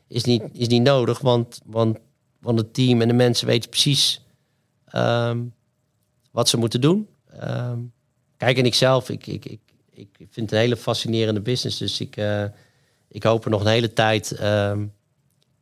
[0.07, 1.19] is niet, is niet nodig.
[1.19, 1.97] Want, want,
[2.39, 4.21] want het team en de mensen weten precies
[4.85, 5.41] ehm,
[6.31, 7.07] wat ze moeten doen.
[7.39, 7.79] Ehm,
[8.43, 9.59] kijk, en ik zelf, ik, ik, ik,
[9.93, 11.77] ik vind het een hele fascinerende business.
[11.77, 12.43] Dus ik, eh,
[13.07, 14.85] ik hoop er nog een hele tijd ehm,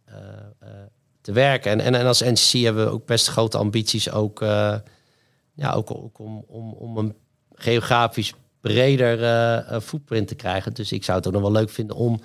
[0.06, 0.16] eh,
[0.60, 0.70] eh,
[1.22, 1.72] te werken.
[1.72, 4.40] En, en, en als NCC hebben we ook best grote ambities, ook,
[5.54, 7.16] ja, ook, ook om, om, om een
[7.54, 10.74] geografisch breder footprint te krijgen.
[10.74, 12.20] Dus ik zou het ook nog wel leuk vinden om,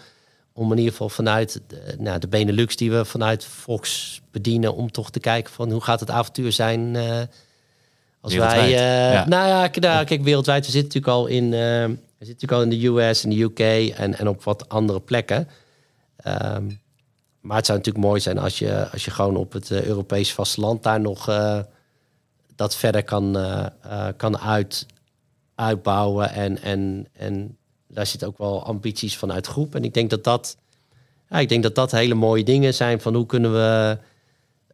[0.53, 4.91] om in ieder geval vanuit de, nou, de Benelux die we vanuit Fox bedienen, om
[4.91, 6.97] toch te kijken van hoe gaat het avontuur zijn
[8.27, 8.49] als wij...
[8.49, 9.29] Wereldwijd, eh, ja.
[9.29, 10.67] Nou ja, nou, kijk, wereldwijd.
[10.67, 11.61] We zitten natuurlijk al in, eh,
[12.19, 13.61] we zitten natuurlijk al in de US en de UK
[13.97, 15.49] en, en op wat andere plekken.
[16.17, 16.65] Ehm,
[17.41, 20.33] maar het zou natuurlijk mooi zijn als je, als je gewoon op het eh, Europees
[20.33, 21.25] vasteland daar nog
[22.55, 23.37] dat verder kan,
[24.17, 24.87] kan uit,
[25.55, 26.31] uitbouwen.
[26.31, 27.57] En, en, en
[27.89, 29.75] daar zitten ook wel ambities vanuit groep.
[29.75, 30.57] En ik denk dat dat,
[31.29, 33.99] ja, ik denk dat dat hele mooie dingen zijn van hoe kunnen we,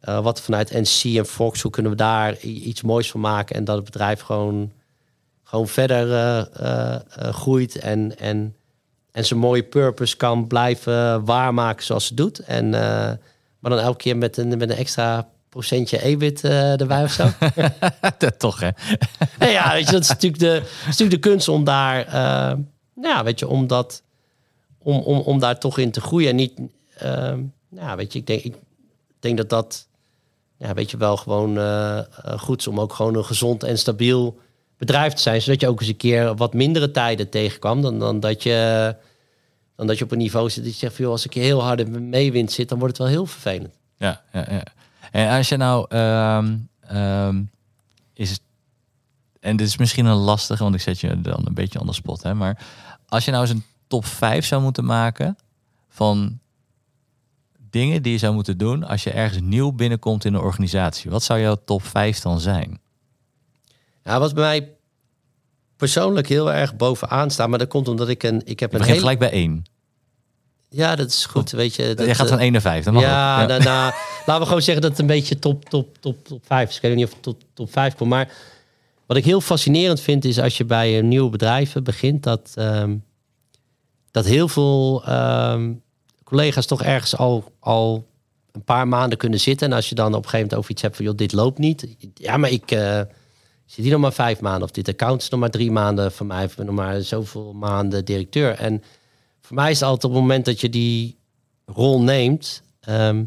[0.03, 3.55] eh, wat vanuit NC en Fox, hoe kunnen we daar iets moois van maken.
[3.55, 4.71] En dat het bedrijf gewoon,
[5.43, 8.55] gewoon verder eh, eh, groeit en, en,
[9.11, 12.39] en zijn mooie purpose kan blijven waarmaken zoals ze doet.
[12.39, 12.69] En,
[13.59, 17.29] maar dan elke keer met een, met een extra procentje EBIT erbij of zo.
[18.17, 18.69] dat toch hè.
[19.51, 22.15] Ja, weet je, dat is natuurlijk de, is natuurlijk de kunst om daar,
[23.01, 24.03] ja, weet je, om dat,
[24.77, 26.29] om, om, om daar toch in te groeien.
[26.29, 26.59] En niet,
[26.99, 28.55] nou ja, weet je, ik denk, ik
[29.19, 29.87] denk dat dat,
[30.63, 32.05] ja, weet je, wel gewoon eh, eh,
[32.39, 34.39] goed om ook gewoon een gezond en stabiel
[34.77, 38.19] bedrijf te zijn, zodat je ook eens een keer wat mindere tijden tegenkwam dan, dan
[38.19, 38.95] dat je,
[39.75, 41.63] dan dat je op een niveau zit dat je zegt van, joh, als ik heel
[41.63, 43.73] hard in meewind zit, dan wordt het wel heel vervelend.
[43.97, 44.63] Ja, ja, ja.
[45.11, 47.41] En als je nou ehm, ehm,
[48.13, 48.41] is het,
[49.39, 51.93] en dit is misschien een lastige, want ik zet je dan een beetje on the
[51.93, 52.65] spot, hè, maar
[53.07, 55.37] als je nou eens een top 5 zou moeten maken
[55.89, 56.39] van
[57.73, 61.23] dingen die je zou moeten doen als je ergens nieuw binnenkomt in een organisatie, wat
[61.23, 62.79] zou jouw top 5 dan zijn?
[64.03, 64.71] Ja, wat bij mij
[65.77, 68.83] persoonlijk heel erg bovenaan staat, maar dat komt omdat ik een, ik heb Je een
[68.83, 69.63] hele, gelijk bij één.
[70.69, 71.93] ja, dat is goed, weet je.
[71.93, 72.83] Dat, Jij gaat eh, van één naar vijf.
[72.83, 73.47] Dat mag ja, ook.
[73.47, 73.93] nou, nou,
[74.25, 76.75] laten we gewoon zeggen dat het een beetje top, top, top, top 5 is.
[76.75, 78.09] Ik weet niet of het top, top 5 komt.
[78.09, 78.31] Maar
[79.05, 82.95] wat ik heel fascinerend vind, is als je bij een nieuwe bedrijven begint, dat, ehm,
[84.11, 85.71] dat heel veel ehm,
[86.37, 88.07] collega's toch ergens al, al
[88.51, 89.67] een paar maanden kunnen zitten.
[89.69, 91.57] En als je dan op een gegeven moment over iets hebt van, joh, dit loopt
[91.57, 91.87] niet.
[92.13, 93.01] Ja, maar ik eh,
[93.65, 94.63] zit hier nog maar vijf maanden.
[94.63, 96.45] Of dit account is nog maar drie maanden van mij.
[96.45, 98.53] Of nog maar zoveel maanden directeur.
[98.55, 98.83] En
[99.41, 101.17] voor mij is altijd op het moment dat je die
[101.65, 103.23] rol neemt, ehm,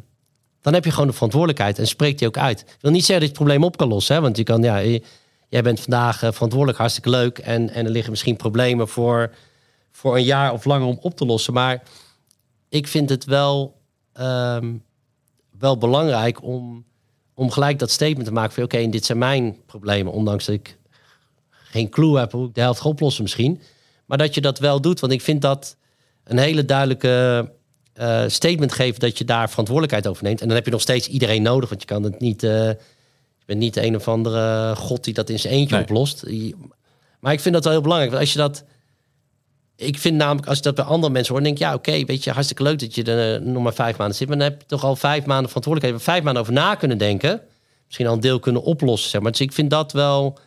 [0.60, 2.60] dan heb je gewoon de verantwoordelijkheid en spreekt die ook uit.
[2.60, 4.62] Ik wil niet zeggen dat je het probleem op kan lossen, hè, want je kan,
[4.62, 5.02] ja, je-
[5.48, 9.30] jij bent vandaag eh, verantwoordelijk, hartstikke leuk, en, en er liggen misschien problemen voor,
[9.92, 11.52] voor een jaar of langer om op te lossen.
[11.52, 11.82] Maar
[12.68, 13.80] ik vind het wel,
[14.12, 14.74] ehm,
[15.58, 16.84] wel belangrijk om,
[17.34, 20.78] om gelijk dat statement te maken van, oké, dit zijn mijn problemen, ondanks dat ik
[21.50, 23.60] geen clue heb hoe ik de helft ga oplossen misschien.
[24.06, 25.76] Maar dat je dat wel doet, want ik vind dat
[26.24, 27.50] een hele duidelijke
[27.92, 30.40] eh, statement geven dat je daar verantwoordelijkheid over neemt.
[30.40, 32.42] En dan heb je nog steeds iedereen nodig, want je kan het niet.
[32.42, 32.50] eh,
[33.38, 35.84] je bent niet de een of andere god die dat in zijn eentje Nee.
[35.84, 36.24] oplost.
[37.20, 38.12] Maar ik vind dat wel heel belangrijk.
[38.12, 38.64] Want als je dat.
[39.76, 42.24] Ik vind namelijk, als je dat bij andere mensen hoort, denk ik, ja, oké, weet
[42.24, 44.28] je, hartstikke leuk dat je er nog maar vijf maanden zit.
[44.28, 46.04] Maar dan heb je toch al vijf maanden verantwoordelijkheid.
[46.04, 47.40] Vijf maanden over na kunnen denken.
[47.86, 49.10] Misschien al een deel kunnen oplossen.
[49.10, 49.30] Zeg maar.
[49.30, 50.38] Dus ik vind dat wel,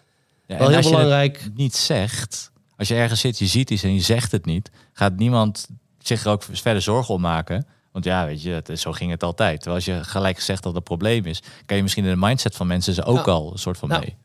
[0.47, 1.49] Ja, wel heel als je het belangrijk.
[1.55, 5.15] niet zegt, als je ergens zit, je ziet iets en je zegt het niet, gaat
[5.15, 5.67] niemand
[6.01, 7.67] zich er ook verder zorgen om maken.
[7.91, 9.61] Want ja, weet je, het is, zo ging het altijd.
[9.61, 12.55] Terwijl als je gelijk zegt dat het probleem is, kan je misschien in de mindset
[12.55, 14.15] van mensen ze ook al een soort van Nou, mee.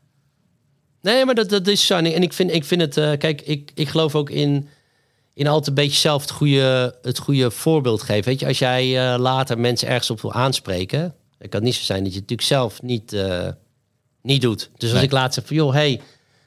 [1.03, 1.97] Nee, maar dat, dat is zo.
[1.97, 4.69] En ik vind, ik vind het, eh, kijk, ik, ik geloof ook in,
[5.35, 8.25] in altijd een beetje zelf het goede, het goede voorbeeld geven.
[8.25, 11.83] Weet je, als jij eh, later mensen ergens op wil aanspreken, het kan niet zo
[11.85, 13.49] zijn dat je het natuurlijk zelf niet, eh,
[14.23, 14.71] niet doet.
[14.77, 15.03] Dus als Nee.
[15.03, 16.01] ik laat zeg van, joh, hey,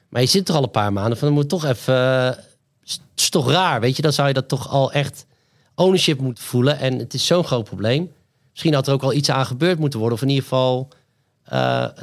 [0.08, 2.36] maar je zit er al een paar maanden, van dan moet toch even, eh,
[2.80, 5.26] het is toch raar, weet je, dan zou je dat toch al echt
[5.74, 6.78] ownership moeten voelen.
[6.78, 8.12] En het is zo'n groot probleem.
[8.50, 10.88] Misschien had er ook al iets aan gebeurd moeten worden, of in ieder geval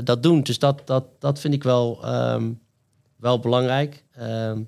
[0.04, 0.42] dat doen.
[0.44, 2.52] Dus dat, dat, dat vind ik wel, ehm,
[3.16, 4.04] wel belangrijk.
[4.12, 4.62] Ehm,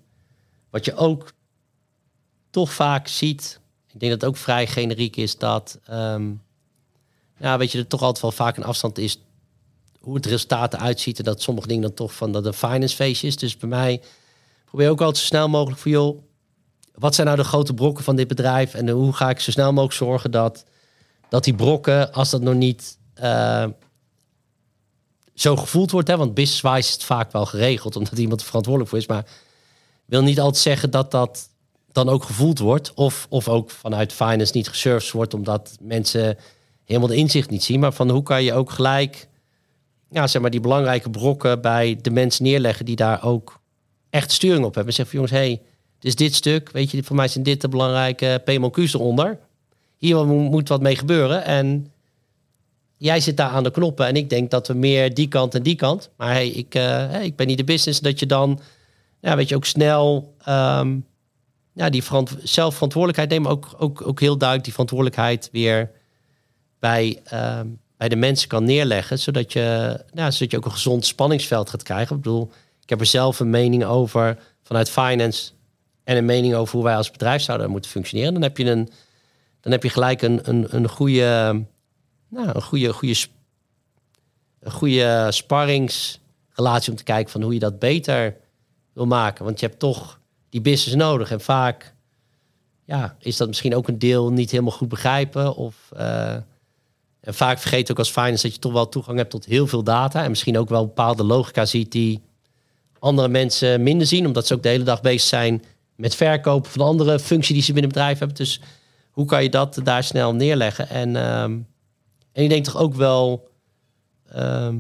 [0.70, 1.32] wat je ook
[2.50, 3.60] toch vaak ziet,
[3.94, 6.32] ik denk dat het ook vrij generiek is, dat ehm,
[7.40, 9.20] ja, weet je, er toch altijd wel vaak een afstand is
[10.08, 11.18] hoe het resultaat eruit ziet.
[11.18, 13.38] En dat sommige dingen dan toch van dat een finance feestje is.
[13.38, 14.02] Dus bij mij
[14.66, 16.24] probeer ook altijd zo snel mogelijk voor joh,
[16.94, 18.74] wat zijn nou de grote brokken van dit bedrijf?
[18.74, 20.66] En hoe ga ik zo snel mogelijk zorgen dat,
[21.30, 23.66] dat die brokken, als dat nog niet eh,
[25.34, 28.92] zo gevoeld wordt, hè, want business-wise is het vaak wel geregeld, omdat iemand er verantwoordelijk
[28.92, 29.26] voor is, maar
[30.06, 31.50] wil niet altijd zeggen dat dat
[31.98, 36.38] dan ook gevoeld wordt, of, of ook vanuit finance niet gesurfd wordt, omdat mensen
[36.86, 39.28] helemaal de inzicht niet zien, maar van hoe kan je ook gelijk,
[40.10, 43.60] ja, zeg maar, die belangrijke brokken bij de mensen neerleggen die daar ook
[44.10, 44.94] echt sturing op hebben.
[44.94, 45.62] En zeggen van jongens, hey,
[45.96, 49.40] het is dit stuk, weet je, voor mij zijn dit de belangrijke PMOQ's eronder.
[49.98, 51.92] Hier mo- moet wat mee gebeuren en
[52.98, 55.64] jij zit daar aan de knoppen en ik denk dat we meer die kant en
[55.64, 56.10] die kant.
[56.18, 58.00] Maar hey, ik, eh, hey, ik ben niet de business.
[58.00, 58.60] Dat je dan,
[59.22, 60.98] ja, weet je, ook snel ehm,
[61.78, 63.52] ja, die verant zelf verantwoordelijkheid nemen.
[63.52, 65.92] Ook, ook, ook heel duidelijk die verantwoordelijkheid weer
[66.80, 67.68] bij, ehm,
[67.98, 69.20] bij de mensen kan neerleggen.
[69.20, 72.16] Zodat je, nou, zodat je ook een gezond spanningsveld gaat krijgen.
[72.16, 72.52] Ik bedoel,
[72.82, 75.52] ik heb er zelf een mening over vanuit finance.
[76.04, 78.34] En een mening over hoe wij als bedrijf zouden moeten functioneren.
[78.34, 78.90] Dan heb je, een,
[79.62, 81.66] dan heb je gelijk een, een, een goede
[82.30, 83.28] nou, een goede, goede,
[84.60, 88.36] een goede sparringsrelatie om te kijken van hoe je dat beter
[88.94, 89.46] wil maken.
[89.46, 90.20] Want je hebt toch
[90.50, 91.32] die business nodig.
[91.32, 91.94] En vaak
[92.86, 95.56] ja, is dat misschien ook een deel niet helemaal goed begrijpen.
[95.56, 96.34] Of, eh,
[97.20, 99.84] en vaak vergeet ook als finance dat je toch wel toegang hebt tot heel veel
[99.84, 100.24] data.
[100.24, 102.22] En misschien ook wel bepaalde logica ziet die
[103.00, 104.26] andere mensen minder zien.
[104.26, 105.64] Omdat ze ook de hele dag bezig zijn
[105.96, 108.38] met verkopen van andere functie die ze binnen het bedrijf hebben.
[108.38, 108.62] Dus
[109.12, 110.90] hoe kan je dat daar snel neerleggen?
[110.90, 111.58] En ehm,
[112.38, 113.50] en ik denk toch ook wel
[114.30, 114.78] ehm,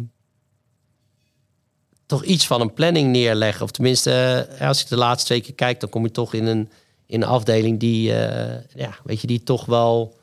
[2.07, 3.63] toch iets van een planning neerleggen.
[3.63, 6.45] Of tenminste, eh, als ik de laatste twee keer kijk, dan kom je toch in
[6.45, 6.69] een,
[7.05, 10.15] in een afdeling die, eh, ja, weet je, die toch wel,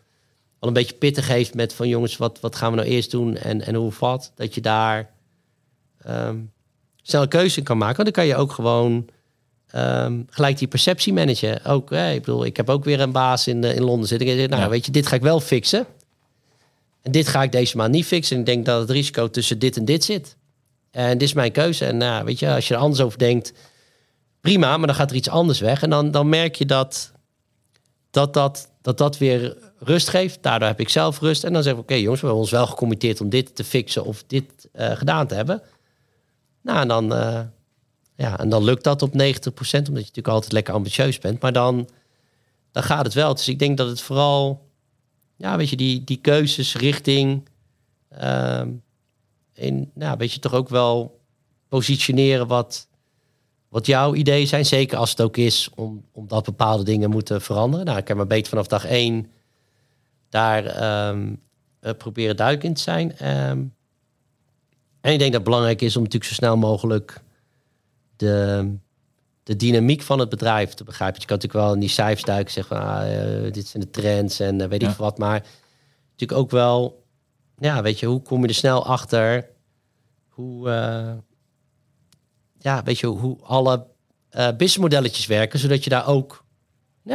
[0.61, 3.37] wel een beetje pittig heeft met van jongens, wat, wat gaan we nou eerst doen
[3.37, 4.33] en, en hoe wat.
[4.35, 5.11] Dat je daar
[6.03, 6.37] ehm
[7.07, 7.97] snel een keuze in kan maken.
[7.97, 9.09] Want dan kan je ook gewoon
[9.71, 11.65] ehm, gelijk die perceptie managen.
[11.65, 14.29] Ook, ik bedoel, ik heb ook weer een baas in, eh, in Londen zitten.
[14.29, 14.69] Ik zeg, nou, Ja.
[14.69, 15.87] weet je, dit ga ik wel fixen.
[17.03, 18.35] En dit ga ik deze maand niet fixen.
[18.35, 20.37] En ik denk dat het risico tussen dit en dit zit.
[20.95, 21.85] En dit is mijn keuze.
[21.85, 23.53] En nou, weet je, als je er anders over denkt,
[24.41, 25.83] prima, maar dan gaat er iets anders weg.
[25.83, 27.13] En dan, dan merk je dat
[28.11, 30.43] dat, dat, dat dat weer rust geeft.
[30.43, 31.45] Daardoor heb ik zelf rust.
[31.45, 34.05] En dan zeg ik, oké jongens, we hebben ons wel gecommitteerd om dit te fixen
[34.05, 35.63] of dit eh, gedaan te hebben.
[36.63, 37.41] Nou, en dan, eh,
[38.17, 41.41] ja, en dan lukt dat op 90%, omdat je natuurlijk altijd lekker ambitieus bent.
[41.41, 41.89] Maar dan,
[42.73, 43.35] dan gaat het wel.
[43.35, 44.69] Dus ik denk dat het vooral,
[45.37, 47.49] ja, weet je, die, die keuzes richting,
[48.09, 48.69] ehm,
[49.55, 51.21] in, nou, weet je, toch ook wel
[51.69, 52.89] positioneren wat,
[53.69, 54.67] wat jouw ideeën zijn.
[54.67, 57.87] Zeker als het ook is om, omdat bepaalde dingen moeten veranderen.
[57.87, 59.31] Nou, ik heb maar beter vanaf dag één
[60.29, 61.35] daar ehm,
[61.81, 63.11] uh, proberen duidelijk in te zijn.
[63.49, 63.75] Um,
[65.01, 67.23] en ik denk dat het belangrijk is om natuurlijk zo snel mogelijk
[68.17, 68.69] de,
[69.43, 71.21] de dynamiek van het bedrijf te begrijpen.
[71.21, 73.91] Je kan natuurlijk wel in die cijfers duiken, zeggen van ah, uh, dit zijn de
[73.91, 75.19] trends en uh, weet ik wat.
[75.19, 75.47] Maar
[76.11, 77.04] natuurlijk ook wel,
[77.59, 79.49] ja, weet je, hoe kom je er snel achter?
[80.29, 80.69] Hoe,
[82.59, 83.87] ja, weet je, hoe alle
[84.31, 86.45] businessmodelletjes werken, zodat je daar ook,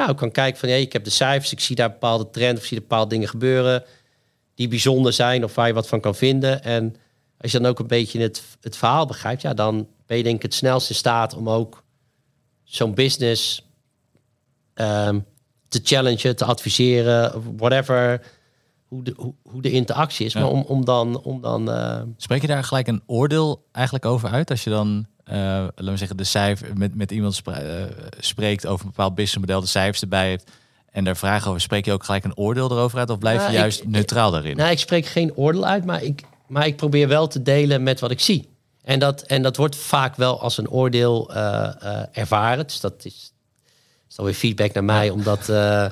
[0.08, 2.68] ook kan kijken van, hé, ik heb de cijfers, ik zie daar bepaalde trends, of
[2.68, 3.84] zie bepaalde dingen gebeuren
[4.56, 6.64] die bijzonder zijn of waar je wat van kan vinden.
[6.64, 6.96] En
[7.38, 10.36] als je dan ook een beetje het, het verhaal begrijpt, ja, dan ben je denk
[10.36, 11.84] ik het snelst in staat om ook
[12.64, 13.68] zo'n business
[14.76, 15.26] um,
[15.68, 18.22] te challengen, te adviseren, whatever,
[18.90, 20.34] hoe de, hoe, hoe de interactie is.
[20.34, 21.22] Maar om, om dan...
[21.22, 22.02] Om dan uh...
[22.18, 24.50] Spreek je daar gelijk een oordeel eigenlijk over uit?
[24.50, 27.56] Als je dan, uh, laten we zeggen, de cijfer met, met iemand uh,
[28.20, 30.52] spreekt over een bepaald businessmodel, de cijfers erbij heeft
[30.92, 33.44] en daar vragen over, spreek je ook gelijk een oordeel erover uit of blijf je
[33.44, 34.56] nou, juist neutraal daarin?
[34.56, 38.00] Nou, ik spreek geen oordeel uit, maar ik, maar ik probeer wel te delen met
[38.00, 38.50] wat ik zie.
[38.82, 41.34] En dat, en dat wordt vaak wel als een oordeel
[42.12, 42.68] ervaren.
[42.68, 43.34] Dus dat is,
[44.10, 45.86] is dan weer feedback naar mij om dat, uh,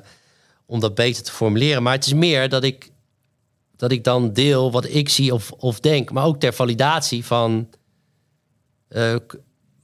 [0.67, 1.83] om dat beter te formuleren.
[1.83, 2.91] Maar het is meer dat ik,
[3.75, 6.11] dat ik dan deel wat ik zie of, of denk.
[6.11, 7.69] Maar ook ter validatie van,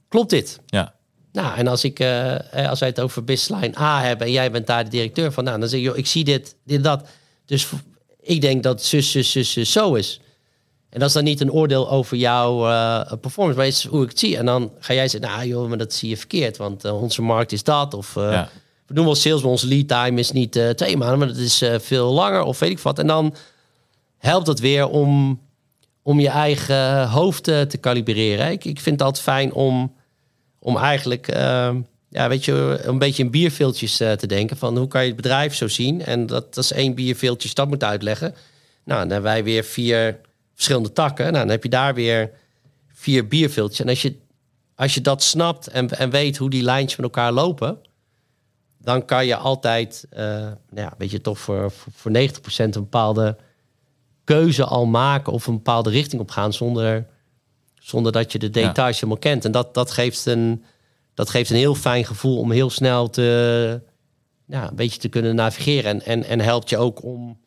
[0.08, 0.60] klopt dit?
[0.66, 0.94] Ja.
[1.34, 2.36] Nou, en als, ik, uh,
[2.68, 5.60] als wij het over businessline A hebben en jij bent daar de directeur van, nou,
[5.60, 7.08] dan zeg je, joh, ik zie dit, dit, dat.
[7.46, 7.68] Dus
[8.20, 10.20] ik denk dat zus, zus, zus, zus zo is.
[10.88, 14.08] En dat is dan niet een oordeel over jouw uh, performance, maar is hoe ik
[14.08, 14.36] het zie.
[14.36, 17.22] En dan ga jij zeggen, nou joh, maar dat zie je verkeerd, want uh, onze
[17.22, 17.94] markt is dat.
[17.94, 18.50] Of ja.
[18.86, 21.62] We doen wel sales, maar onze lead time is niet twee maanden, maar dat is
[21.78, 22.98] veel langer of weet ik wat.
[22.98, 23.34] En dan
[24.18, 25.40] helpt het weer om,
[26.02, 28.50] om je eigen hoofd te kalibreren.
[28.50, 29.92] Ik, ik vind altijd fijn om
[30.64, 31.70] om eigenlijk, uh,
[32.08, 34.56] ja, weet je, een beetje in bierveeltjes te denken.
[34.56, 36.04] Van hoe kan je het bedrijf zo zien?
[36.04, 38.34] En dat, dat is één bierveeltje dat moet uitleggen.
[38.84, 40.20] Nou, dan hebben wij weer vier
[40.54, 41.24] verschillende takken.
[41.24, 42.30] Nou, dan heb je daar weer
[42.92, 43.80] vier bierveeltjes.
[43.80, 44.16] En als je,
[44.74, 47.78] als je dat snapt en, en weet hoe die lijntjes met elkaar lopen,
[48.84, 52.20] dan kan je altijd, uh, nou ja, weet je, toch voor, voor, voor 90%
[52.56, 53.36] een bepaalde
[54.24, 57.06] keuze al maken of een bepaalde richting op gaan zonder
[57.84, 59.44] zonder dat je de details helemaal kent.
[59.44, 60.64] En dat, dat, geeft een,
[61.14, 63.80] dat geeft een heel fijn gevoel om heel snel te,
[64.46, 65.90] ja, een beetje te kunnen navigeren.
[65.90, 67.38] En, en, en helpt je ook om,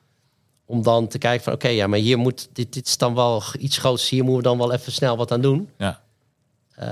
[0.66, 3.44] om dan te kijken van oké, ja, maar hier moet dit, dit is dan wel
[3.60, 4.10] iets groots.
[4.10, 5.70] Hier moeten we dan wel even snel wat aan doen.
[5.78, 6.02] Ja.
[6.80, 6.86] Uh,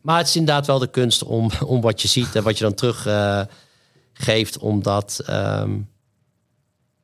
[0.00, 2.64] maar het is inderdaad wel de kunst om, om wat je ziet en wat je
[2.64, 3.40] dan terug uh,
[4.14, 5.90] geeft, om dat um,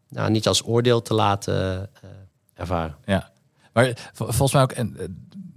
[0.08, 2.10] nou, niet als oordeel te laten uh,
[2.54, 2.96] ervaren.
[3.04, 3.30] Ja,
[3.72, 4.96] maar volgens mij ook, en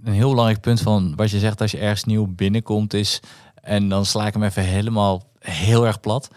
[0.04, 3.20] een heel belangrijk punt van wat je zegt als je ergens nieuw binnenkomt is,
[3.54, 6.28] en dan sla ik hem even helemaal heel erg plat,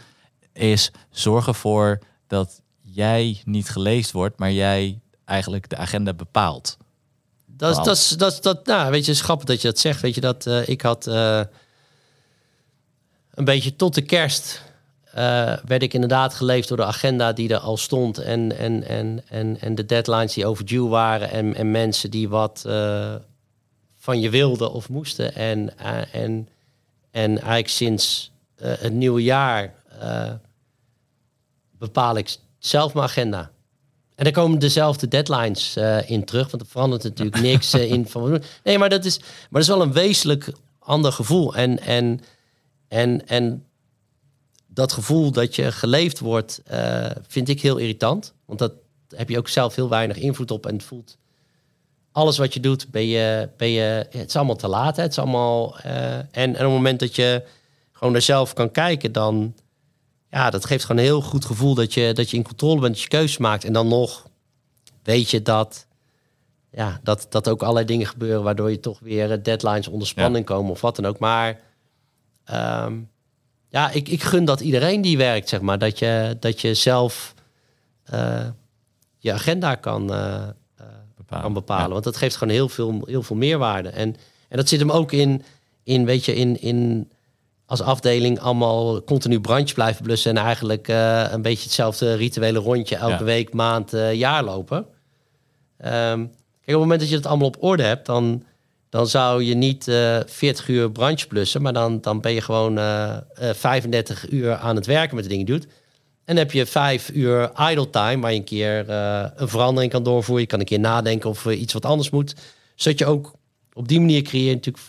[0.54, 6.78] is zorg ervoor dat jij niet geleefd wordt, maar jij eigenlijk de agenda bepaalt.
[7.46, 10.02] Dat is, dat is, dat, dat, nou, weet je, schappig dat je dat zegt.
[10.02, 11.42] Weet je dat uh, ik had uh,
[13.34, 14.62] een beetje tot de kerst
[15.16, 19.24] uh, werd ik inderdaad geleefd door de agenda die er al stond en, en, en,
[19.30, 22.66] en, en de deadlines die overdue waren en, en mensen die wat
[24.00, 25.36] van je wilde of moesten.
[25.36, 26.50] En, uh, en,
[27.12, 29.74] en eigenlijk sinds het nieuwe jaar
[31.78, 33.52] bepaal ik zelf mijn agenda.
[34.16, 38.42] En er komen dezelfde deadlines in terug, want er verandert natuurlijk niks in van.
[38.64, 40.52] Nee, maar dat is, maar dat is wel een wezenlijk
[40.88, 41.56] ander gevoel.
[41.56, 42.20] En, en,
[42.88, 43.67] en, en
[44.78, 46.62] dat gevoel dat je geleefd wordt,
[47.28, 48.34] vind ik heel irritant.
[48.46, 48.74] Want dat
[49.16, 51.18] heb je ook zelf heel weinig invloed op en het voelt
[52.18, 54.96] alles wat je doet, ben je, ben je, het is allemaal te laat.
[54.96, 55.02] Hè?
[55.02, 57.44] Het is allemaal, uh, en, en op het moment dat je
[57.92, 59.56] gewoon er zelf kan kijken, dan
[60.30, 62.94] ja, dat geeft gewoon een heel goed gevoel dat je, dat je in controle bent,
[62.94, 63.64] dat je keuzes maakt.
[63.64, 64.28] En dan nog
[65.04, 65.88] weet je dat,
[66.72, 70.46] ja, dat, dat ook allerlei dingen gebeuren waardoor je toch weer eh, deadlines onder spanning
[70.46, 71.20] komen of wat dan ook.
[71.20, 71.60] Maar
[72.86, 73.10] um,
[73.70, 77.34] ja, ik, ik gun dat iedereen die werkt, zeg maar, dat je, dat je zelf
[78.14, 78.48] uh,
[79.18, 80.14] je agenda kan.
[80.14, 80.48] Uh,
[81.16, 81.44] bepalen.
[81.44, 81.92] kan bepalen.
[81.92, 83.90] Want dat geeft gewoon heel veel, heel veel meerwaarde.
[83.90, 84.16] En,
[84.50, 85.44] en dat zit hem ook in,
[85.84, 87.12] in weet je, in, in
[87.66, 92.96] als afdeling allemaal continu brandjes blijven blussen en eigenlijk uh, een beetje hetzelfde rituele rondje
[92.96, 94.78] elke week, maand, jaar lopen.
[94.78, 94.86] Um,
[95.78, 96.28] kijk,
[96.66, 98.44] op het moment dat je het allemaal op orde hebt, dan,
[98.98, 102.78] dan zou je niet eh 40 uur branche plussen, maar dan, dan ben je gewoon
[102.78, 105.64] eh, eh, 35 uur aan het werken met de dingen doet.
[105.64, 109.92] En dan heb je vijf uur idle time, waar je een keer eh, een verandering
[109.92, 110.44] kan doorvoeren.
[110.44, 112.36] Je kan een keer nadenken of iets wat anders moet.
[112.76, 113.34] Zodat je ook
[113.74, 114.86] op die manier creëer natuurlijk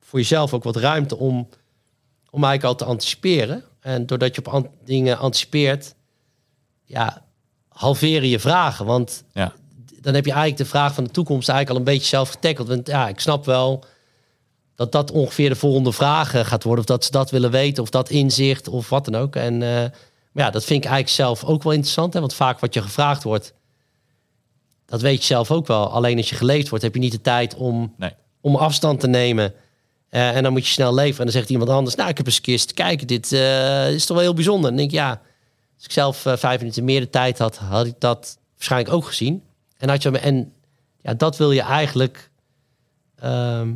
[0.00, 1.48] voor jezelf ook wat ruimte om,
[2.30, 3.64] om eigenlijk al te anticiperen.
[3.80, 5.94] En doordat je op an- dingen anticipeert,
[6.84, 7.24] ja,
[7.68, 8.86] halveren je vragen.
[8.86, 9.52] Want Ja.
[10.00, 12.68] Dan heb je eigenlijk de vraag van de toekomst eigenlijk al een beetje zelf getackeld.
[12.68, 13.84] Want ja, ik snap wel
[14.74, 16.80] dat dat ongeveer de volgende vraag eh, gaat worden.
[16.80, 19.36] Of dat ze dat willen weten, of dat inzicht, of wat dan ook.
[19.36, 19.90] En eh,
[20.32, 22.12] maar ja, dat vind ik eigenlijk zelf ook wel interessant.
[22.14, 22.20] Hè?
[22.20, 23.54] Want vaak wat je gevraagd wordt,
[24.86, 25.90] dat weet je zelf ook wel.
[25.90, 28.12] Alleen als je geleefd wordt, heb je niet de tijd om, Nee.
[28.40, 29.54] om afstand te nemen.
[30.08, 31.18] Eh, en dan moet je snel leven.
[31.18, 33.06] En dan zegt iemand anders, nou, ik heb eens een keer eens te kijken.
[33.06, 33.32] Dit
[33.94, 34.70] is toch wel heel bijzonder.
[34.70, 35.20] En dan denk ik, ja,
[35.76, 39.42] als ik zelf vijf minuten meer de tijd had, had ik dat waarschijnlijk ook gezien.
[39.80, 40.52] En, had je, en
[41.00, 42.30] ja, dat wil je eigenlijk,
[43.16, 43.68] ehm,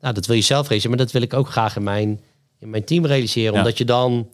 [0.00, 2.20] nou, dat wil je zelf realiseren, maar dat wil ik ook graag in mijn,
[2.58, 3.52] in mijn team realiseren.
[3.52, 3.58] Ja.
[3.58, 4.28] Omdat je dan,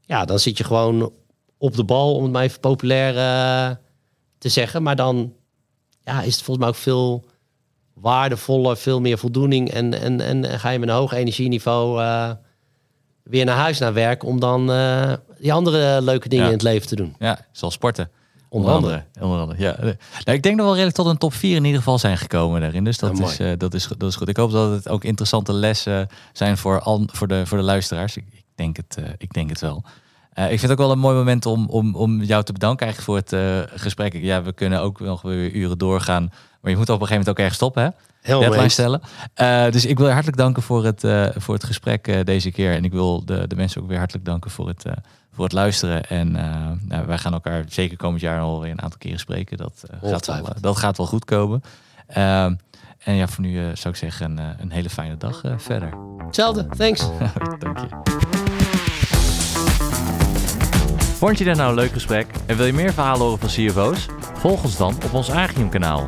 [0.00, 1.12] ja, dan zit je gewoon
[1.58, 3.76] op de bal, om het maar even populair eh,
[4.38, 4.82] te zeggen.
[4.82, 5.32] Maar dan
[6.04, 7.24] ja, is het volgens mij ook veel
[7.94, 9.70] waardevoller, veel meer voldoening.
[9.70, 12.30] En, en, en ga je met een hoog energieniveau eh,
[13.22, 16.50] weer naar huis naar werk om dan eh, die andere leuke dingen Ja.
[16.50, 17.14] in het leven te doen.
[17.18, 18.10] Ja, zoals sporten.
[18.56, 19.04] Onder andere.
[19.20, 19.76] Onder andere, ja.
[19.80, 22.16] Nou, ik denk dat we wel redelijk tot een top 4 in ieder geval zijn
[22.16, 22.84] gekomen daarin.
[22.84, 24.28] Dus dat, is, eh, dat, is, dat is goed.
[24.28, 28.16] Ik hoop dat het ook interessante lessen zijn voor, al, voor, de, voor de luisteraars.
[28.16, 29.84] Ik, ik, denk, het, eh, ik denk het wel.
[30.32, 32.86] Eh, ik vind het ook wel een mooi moment om, om, om jou te bedanken
[32.86, 34.12] eigenlijk voor het gesprek.
[34.12, 36.32] Ja, we kunnen ook nog weer uren doorgaan.
[36.60, 37.88] Maar je moet op een gegeven moment ook ergens stoppen, hè?
[38.26, 39.00] Heel deadline stellen.
[39.34, 42.50] Eh, dus ik wil je hartelijk danken voor het, eh, voor het gesprek eh, deze
[42.50, 42.74] keer.
[42.74, 44.84] En ik wil de, de mensen ook weer hartelijk danken voor het,
[45.32, 46.08] voor het luisteren.
[46.08, 46.30] En
[46.88, 49.56] nou, wij gaan elkaar zeker komend jaar al weer een aantal keren spreken.
[49.56, 51.62] Dat, gaat, wel, dat gaat wel goed komen.
[52.06, 52.54] Ehm,
[52.98, 55.92] en ja, voor nu zou ik zeggen een, een hele fijne dag verder.
[56.18, 57.00] Hetzelfde, thanks.
[57.58, 57.86] Dank je.
[61.16, 64.06] Vond je dit nou een leuk gesprek en wil je meer verhalen horen van CFO's?
[64.34, 66.04] Volg ons dan op ons Agium kanaal.